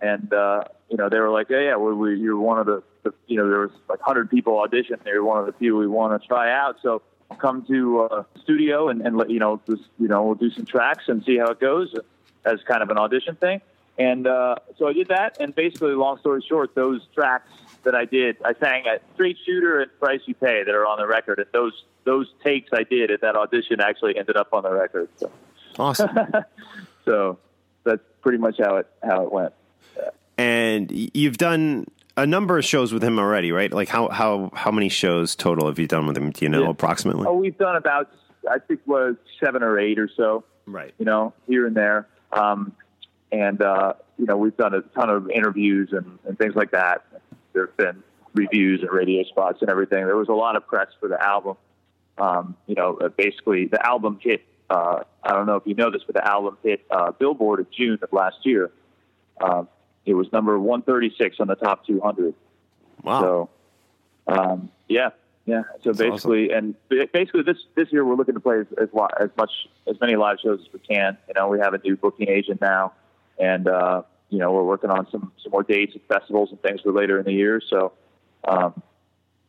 [0.00, 2.82] and uh, you know they were like, yeah, yeah, we, we, you're one of the,
[3.02, 5.04] the, you know there was like hundred people auditioned.
[5.04, 6.76] You're one of the few we want to try out.
[6.82, 7.02] So
[7.38, 10.64] come to uh, studio and, and let you know just you know we'll do some
[10.64, 11.94] tracks and see how it goes
[12.46, 13.60] as kind of an audition thing.
[13.98, 17.50] And uh, so I did that, and basically, long story short, those tracks
[17.84, 20.98] that I did, I sang at Straight Shooter and Price You Pay that are on
[20.98, 21.72] the record, and those
[22.04, 25.08] those takes I did at that audition actually ended up on the record.
[25.16, 25.30] So,
[25.78, 26.10] Awesome.
[27.04, 27.38] so
[27.84, 29.52] that's pretty much how it how it went.
[30.38, 31.86] and you've done
[32.16, 33.72] a number of shows with him already, right?
[33.72, 36.30] Like how how how many shows total have you done with him?
[36.30, 36.70] Do you know Yeah.
[36.70, 37.26] approximately?
[37.26, 38.10] Oh, we've done about
[38.50, 40.44] I think was seven or eight or so.
[40.66, 40.92] Right.
[40.98, 42.06] You know, here and there.
[42.32, 42.72] Um,
[43.30, 47.04] and uh, you know, we've done a ton of interviews and, and things like that.
[47.52, 48.02] There have been
[48.34, 50.04] reviews and radio spots and everything.
[50.06, 51.56] There was a lot of press for the album.
[52.18, 54.42] Um, you know, uh, basically the album hit.
[54.68, 57.66] Uh, I don't know if you know this, but the album hit uh, Billboard in
[57.76, 58.70] June of last year.
[59.40, 59.68] Um,
[60.06, 62.34] it was number 136 on the top 200.
[63.02, 63.20] Wow.
[63.20, 63.50] So,
[64.26, 65.10] um, yeah,
[65.46, 65.62] yeah.
[65.82, 68.88] So basically, and basically, this this year we're looking to play as as,
[69.20, 69.50] as much
[69.88, 71.18] as many live shows as we can.
[71.28, 72.92] You know, we have a new booking agent now,
[73.38, 74.02] and uh,
[74.32, 77.18] you know we're working on some some more dates and festivals and things for later
[77.18, 77.60] in the year.
[77.68, 77.92] So,
[78.48, 78.82] um,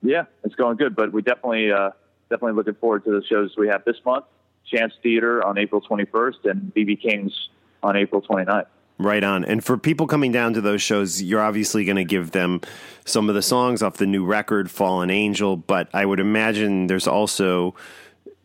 [0.01, 0.95] yeah, it's going good.
[0.95, 1.91] But we definitely uh,
[2.29, 4.25] definitely looking forward to the shows we have this month.
[4.69, 7.49] Chance Theater on April 21st and BB King's
[7.81, 8.65] on April 29th.
[8.97, 9.43] Right on.
[9.43, 12.61] And for people coming down to those shows, you're obviously going to give them
[13.05, 15.57] some of the songs off the new record, Fallen Angel.
[15.57, 17.75] But I would imagine there's also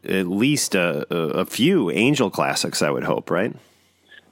[0.05, 2.83] at least a, a, a few Angel classics.
[2.83, 3.55] I would hope, right?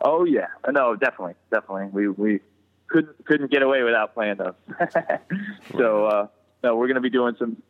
[0.00, 1.88] Oh yeah, no, definitely, definitely.
[1.92, 2.40] We we
[2.88, 4.54] couldn't couldn't get away without playing those.
[5.76, 6.26] so uh,
[6.62, 7.62] no, we're going to be doing some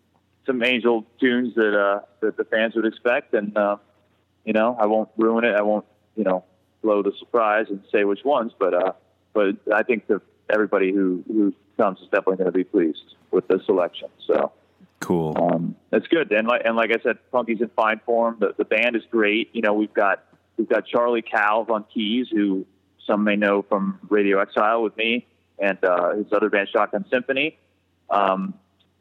[0.46, 3.76] some Angel tunes that uh, that the fans would expect, and uh,
[4.44, 5.54] you know, I won't ruin it.
[5.54, 5.86] I won't
[6.16, 6.44] you know
[6.82, 8.92] blow the surprise and say which ones, but uh,
[9.32, 10.20] but I think that
[10.50, 14.08] everybody who who comes is definitely going to be pleased with the selection.
[14.26, 14.52] So.
[14.98, 15.36] Cool.
[15.36, 16.32] Um, that's good.
[16.32, 18.38] And like, and like I said, Punky's in fine form.
[18.40, 19.50] The, the band is great.
[19.52, 20.24] You know, we've got
[20.56, 22.66] we've got Charlie Calv on keys, who
[23.06, 25.26] some may know from Radio Exile with me,
[25.58, 27.58] and uh, his other band, Shotgun Symphony.
[28.10, 28.54] Um,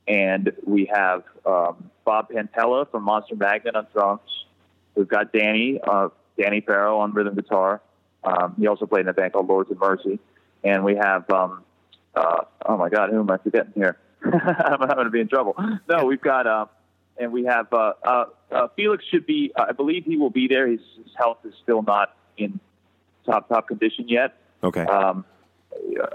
[0.07, 4.45] and we have um, Bob Pantella from Monster Magnet on drums.
[4.95, 6.09] We've got Danny, uh,
[6.39, 7.81] Danny Farrow on rhythm guitar.
[8.23, 10.19] Um, he also played in a band called Lords of Mercy.
[10.63, 11.63] And we have, um,
[12.15, 13.97] uh, oh my God, who am I forgetting here?
[14.23, 15.55] I'm going to be in trouble.
[15.87, 16.65] No, we've got, uh,
[17.17, 19.51] and we have uh, uh, uh, Felix should be.
[19.55, 20.67] I believe he will be there.
[20.67, 22.59] His, his health is still not in
[23.25, 24.37] top top condition yet.
[24.63, 24.83] Okay.
[24.83, 25.25] Um,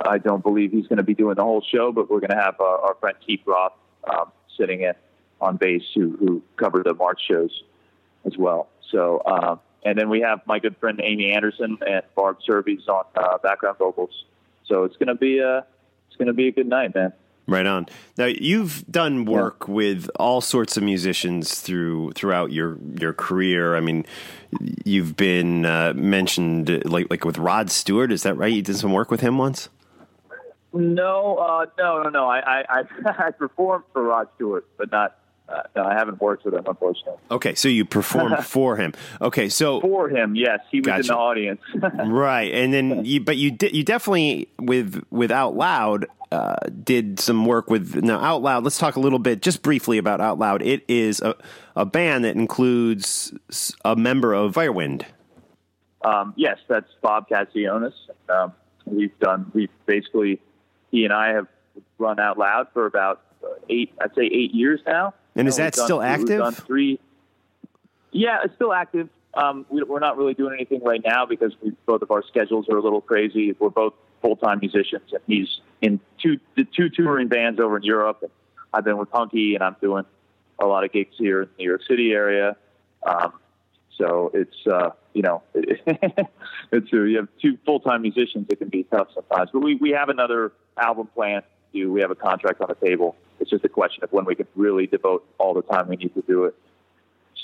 [0.07, 2.43] I don't believe he's going to be doing the whole show, but we're going to
[2.43, 3.73] have uh, our friend Keith Roth
[4.11, 4.95] um, sitting in
[5.41, 7.63] on bass, who who covered the March shows
[8.25, 8.69] as well.
[8.91, 13.05] So, um, and then we have my good friend Amy Anderson and Barb Serves on
[13.17, 14.25] uh, background vocals.
[14.67, 15.59] So it's going to be a
[16.09, 17.13] it's going to be a good night, man.
[17.51, 17.89] Right on.
[18.17, 23.75] Now you've done work with all sorts of musicians through throughout your your career.
[23.75, 24.07] I mean,
[24.85, 28.13] you've been uh, mentioned like like with Rod Stewart.
[28.13, 28.53] Is that right?
[28.53, 29.69] You did some work with him once.
[30.73, 32.27] No, uh, no, no, no.
[32.29, 32.85] I I, I,
[33.27, 35.19] I performed for Rod Stewart, but not.
[35.51, 37.19] Uh, no, I haven't worked with him, unfortunately.
[37.31, 38.93] Okay, so you performed for him.
[39.21, 41.61] Okay, so For him, yes, he was in the audience.
[41.75, 47.19] right, and then you, but you did you definitely with with Out Loud uh, did
[47.19, 48.63] some work with now Out Loud.
[48.63, 50.63] Let's talk a little bit, just briefly about Out Loud.
[50.63, 51.35] It is a
[51.75, 53.33] a band that includes
[53.85, 55.05] a member of Firewind.
[56.03, 57.93] Um, yes, that's Bob Katsionis.
[58.29, 58.53] Um,
[58.87, 60.41] we've done, we've basically,
[60.91, 61.47] he and I have
[61.99, 65.15] run out loud for about uh, eight, I'd say eight years now.
[65.37, 66.55] And is that still active?
[66.67, 66.99] three.
[68.13, 69.09] Yeah, it's still active.
[69.35, 72.69] Um, we, we're not really doing anything right now because we, both of our schedules
[72.69, 73.55] are a little crazy.
[73.59, 77.85] We're both full time musicians, and he's in two the two touring bands over in
[77.85, 78.19] Europe.
[78.23, 78.31] And
[78.75, 80.05] I've been with Punky, and I'm doing
[80.59, 82.57] a lot of gigs here in the New York City area.
[83.07, 83.33] Um,
[84.01, 88.47] So it's uh, you know it's uh, you have two full time musicians.
[88.49, 89.51] It can be tough sometimes.
[89.53, 91.45] But we we have another album planned.
[91.73, 91.93] Do.
[91.93, 93.17] We have a contract on the table.
[93.41, 96.15] It's just a question of when we can really devote all the time we need
[96.15, 96.55] to do it.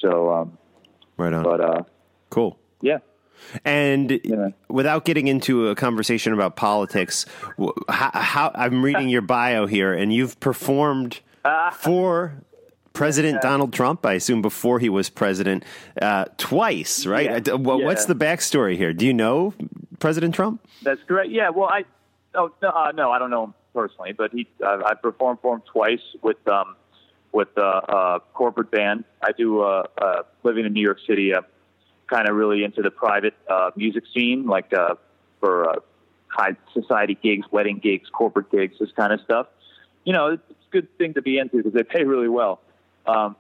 [0.01, 0.59] So, um,
[1.17, 1.43] Right on.
[1.43, 1.83] but uh,
[2.31, 2.59] cool.
[2.81, 2.99] yeah.
[3.65, 4.49] And Yeah.
[4.69, 7.27] without getting into a conversation about politics,
[7.89, 11.21] how, how I'm reading your bio here, and you've performed
[11.75, 12.35] for
[12.95, 14.05] President Donald Trump.
[14.07, 15.65] I assume before he was president,
[16.01, 17.27] uh, twice, right?
[17.27, 17.37] Yeah.
[17.37, 18.93] Uh, d- What's the backstory here?
[18.95, 19.53] Do you know
[19.99, 20.67] President Trump?
[20.83, 21.31] That's correct.
[21.31, 21.51] Yeah.
[21.51, 21.85] Well, I
[22.35, 25.55] oh no, uh, no, I don't know him personally, but he uh, I performed for
[25.57, 26.77] him twice with um
[27.33, 29.05] with uh, a corporate band.
[29.23, 31.35] I do uh, uh living in New York City.
[31.35, 31.45] I'm
[32.09, 34.95] kind of really into the private uh, music scene, like uh,
[35.41, 35.75] for uh,
[36.29, 39.47] high society gigs, wedding gigs, corporate gigs, this kind of stuff.
[40.05, 42.61] You know, it's a good thing to be into because they pay really well.
[43.07, 43.37] Um,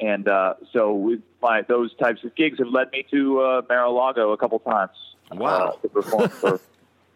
[0.00, 4.32] and uh, so with my those types of gigs have led me to uh, Mar-a-Lago
[4.32, 4.96] a couple times
[5.32, 5.48] Wow.
[5.48, 6.60] uh, to perform for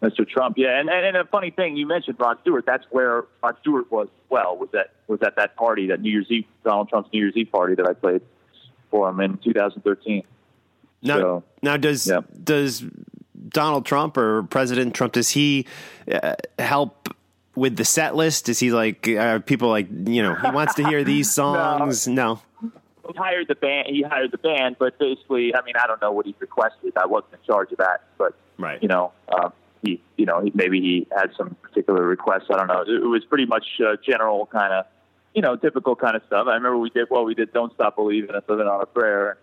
[0.09, 0.27] Mr.
[0.27, 0.57] Trump.
[0.57, 2.65] Yeah, and, and and a funny thing, you mentioned Rod Stewart.
[2.65, 4.07] That's where Rod Stewart was.
[4.07, 7.19] as Well, was that was at that party, that New Year's Eve, Donald Trump's New
[7.21, 8.21] Year's Eve party that I played
[8.91, 10.23] for him in 2013.
[11.01, 12.21] Now, So, now does yeah.
[12.43, 12.83] does
[13.49, 15.65] Donald Trump or President Trump does he
[16.11, 17.09] uh, help
[17.55, 18.49] with the set list?
[18.49, 22.07] Is he like uh, people like you know he wants to hear these songs?
[22.07, 22.41] no.
[23.07, 23.85] He hired the band.
[23.87, 26.93] He hired the band, but basically, I mean, I don't know what he requested.
[26.97, 28.81] I wasn't in charge of that, but Right.
[28.81, 29.53] you know, um,
[29.83, 32.45] he, you know, maybe he had some particular requests.
[32.49, 32.81] I don't know.
[32.81, 34.85] It, was pretty much uh, general kind of,
[35.33, 36.47] you know, typical kind of stuff.
[36.47, 37.23] I remember we did well.
[37.25, 39.37] We did "Don't Stop Believing" and "Living on a Prayer."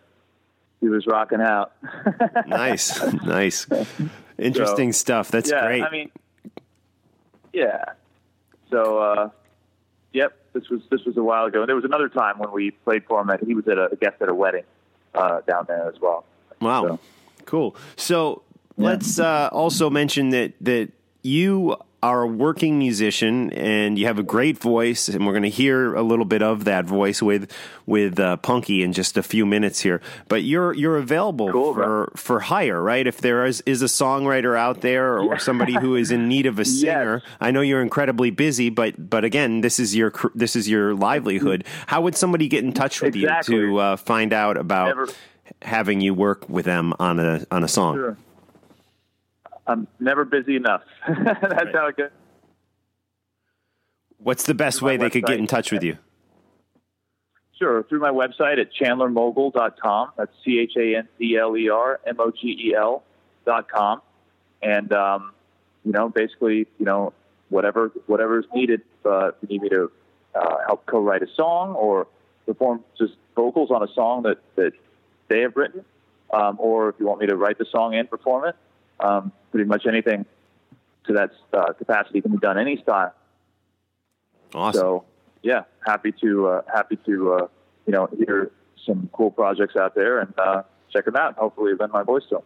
[0.81, 1.73] He was rocking out.
[2.47, 3.67] Nice, nice,
[4.37, 5.31] interesting stuff.
[5.31, 5.83] That's yeah, great.
[5.83, 6.11] I mean,
[7.53, 7.85] yeah.
[8.71, 9.31] So, uh,
[10.13, 11.61] yep, this was this was a while ago.
[11.61, 13.31] And There was another time when we played for him.
[13.31, 14.65] At, he was at a, a guest at a wedding
[15.15, 16.25] uh, down there as well.
[16.61, 16.99] Wow, So-
[17.45, 17.77] cool.
[17.97, 18.43] So
[18.77, 20.91] let's uh, also mention that that
[21.23, 25.49] you are a working musician and you have a great voice, and we're going to
[25.49, 27.49] hear a little bit of that voice with
[27.87, 30.01] with uh, Punky in just a few minutes here.
[30.27, 32.09] But you're you're available Cool, for bro.
[32.17, 33.07] for hire, right?
[33.07, 36.59] If there is is a songwriter out there or somebody who is in need of
[36.59, 40.69] a singer, I know you're incredibly busy, but but again, this is your this is
[40.69, 41.65] your livelihood.
[41.87, 43.55] How would somebody get in touch with Exactly.
[43.55, 44.89] you to uh, find out about?
[44.89, 45.09] Never-
[45.61, 47.95] having you work with them on a on a song.
[47.97, 48.17] Sure.
[49.67, 50.83] I'm never busy enough.
[51.09, 52.11] That's how it goes.
[54.19, 55.99] What's the best Through way they could get in touch with you?
[57.59, 60.13] Sure, through my website at chandlermogel.com.
[60.17, 63.03] That's C H A N D L E R M O G E L
[63.45, 64.01] dot com.
[64.63, 65.33] And, um,
[65.85, 67.13] you know, basically, you know,
[67.49, 68.83] whatever whatever is needed.
[69.05, 69.91] Uh, if you need me to
[70.35, 72.07] uh, help co-write a song or
[72.47, 74.73] perform just vocals on a song that, that
[75.29, 75.85] they have written,
[76.33, 78.57] um, or if you want me to write the song and perform it,
[79.01, 80.27] um, pretty much anything
[81.07, 83.15] to that uh, capacity can be done any style.
[84.55, 84.81] Awesome.
[84.81, 85.05] So
[85.43, 87.47] yeah, happy to uh, happy to uh,
[87.87, 88.51] you know hear
[88.85, 90.63] some cool projects out there and uh,
[90.93, 91.37] check them out.
[91.37, 92.45] Hopefully, lend my voice to them.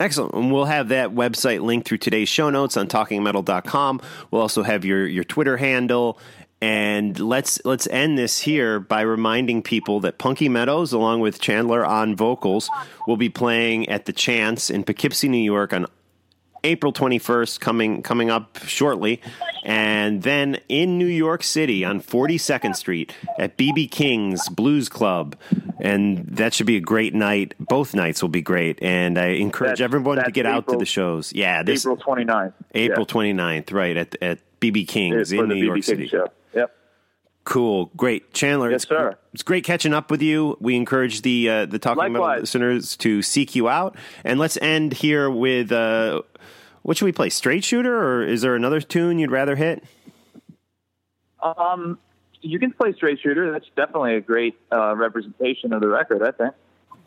[0.00, 0.34] Excellent.
[0.34, 4.00] And we'll have that website linked through today's show notes on talkingmetal.com.
[4.30, 6.18] We'll also have your your Twitter handle.
[6.60, 11.84] And let's let's end this here by reminding people that Punky Meadows, along with Chandler
[11.86, 12.68] on vocals,
[13.06, 15.86] will be playing at the Chance in Poughkeepsie, New York on
[16.64, 19.20] April 21st, coming coming up shortly,
[19.64, 25.36] and then in New York City on 42nd Street at BB King's Blues Club,
[25.80, 27.54] and that should be a great night.
[27.60, 30.76] Both nights will be great, and I encourage That's- everyone to that's get out to
[30.76, 31.32] the shows.
[31.32, 32.52] Yeah, this April 29th.
[32.74, 33.14] April yeah.
[33.14, 36.06] 29th, right at at BB King's in New BB York King City.
[36.08, 36.26] show.
[37.48, 38.70] Cool, great, Chandler.
[38.70, 39.16] Yes, it's, sir.
[39.32, 40.58] It's great catching up with you.
[40.60, 44.92] We encourage the uh, the talking metal listeners to seek you out, and let's end
[44.92, 46.20] here with uh,
[46.82, 47.30] what should we play?
[47.30, 49.82] Straight Shooter, or is there another tune you'd rather hit?
[51.42, 51.98] Um,
[52.42, 53.50] you can play Straight Shooter.
[53.50, 56.22] That's definitely a great uh, representation of the record.
[56.22, 56.54] I think.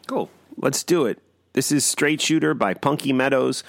[0.07, 0.27] Cool.
[0.57, 1.19] Let's do it.
[1.53, 3.63] This is Straight Shooter by Punky Meadows,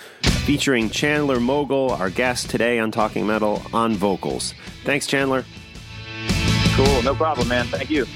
[0.46, 4.54] featuring Chandler Mogel, our guest today on Talking Metal on vocals.
[4.84, 5.44] Thanks, Chandler.
[6.84, 7.02] Cool.
[7.02, 7.66] No problem, man.
[7.66, 8.06] Thank you.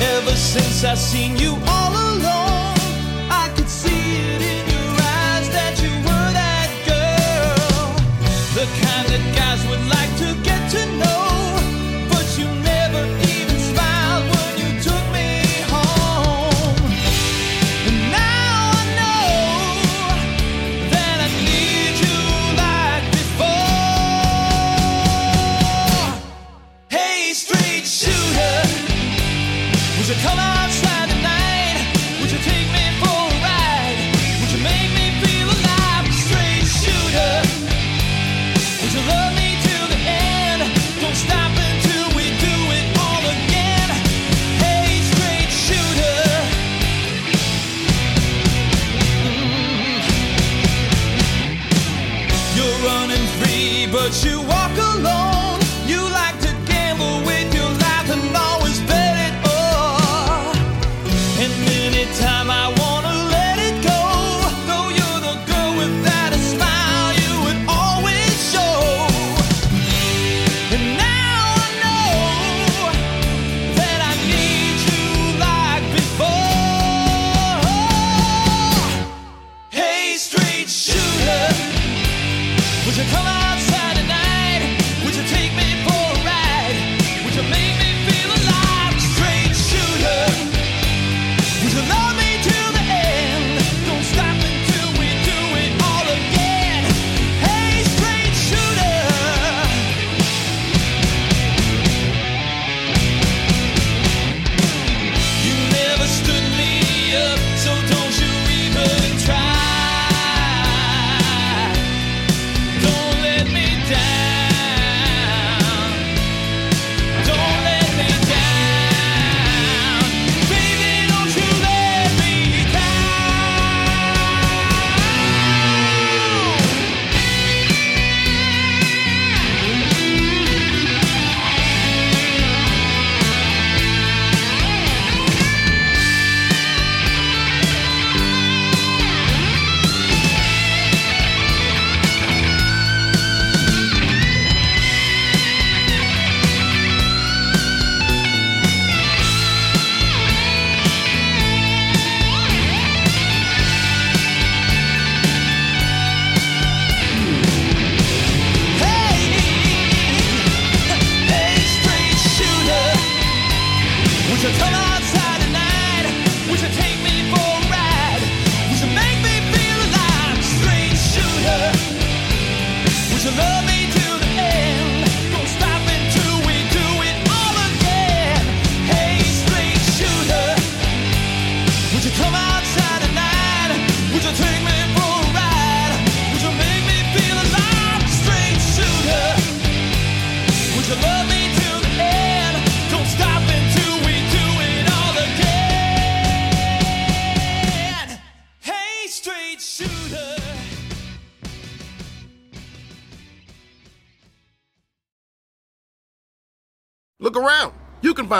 [0.00, 1.99] Ever since I seen you all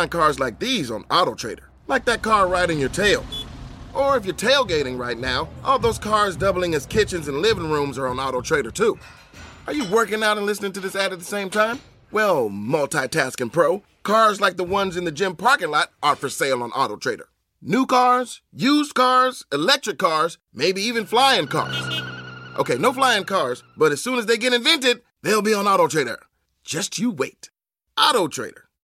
[0.01, 3.23] find cars like these on Auto Trader, like that car right in your tail.
[3.93, 7.99] Or if you're tailgating right now, all those cars doubling as kitchens and living rooms
[7.99, 8.99] are on Auto Trader too.
[9.67, 11.81] Are you working out and listening to this ad at the same time?
[12.11, 16.63] Well, multitasking pro, cars like the ones in the gym parking lot are for sale
[16.63, 17.29] on Auto Trader.
[17.61, 21.77] New cars, used cars, electric cars, maybe even flying cars.
[22.59, 25.89] Okay, no flying cars, but as soon as they get invented, they'll be on Auto
[25.89, 26.21] Trader.
[26.65, 27.51] Just you wait.
[27.99, 28.70] Auto Trader.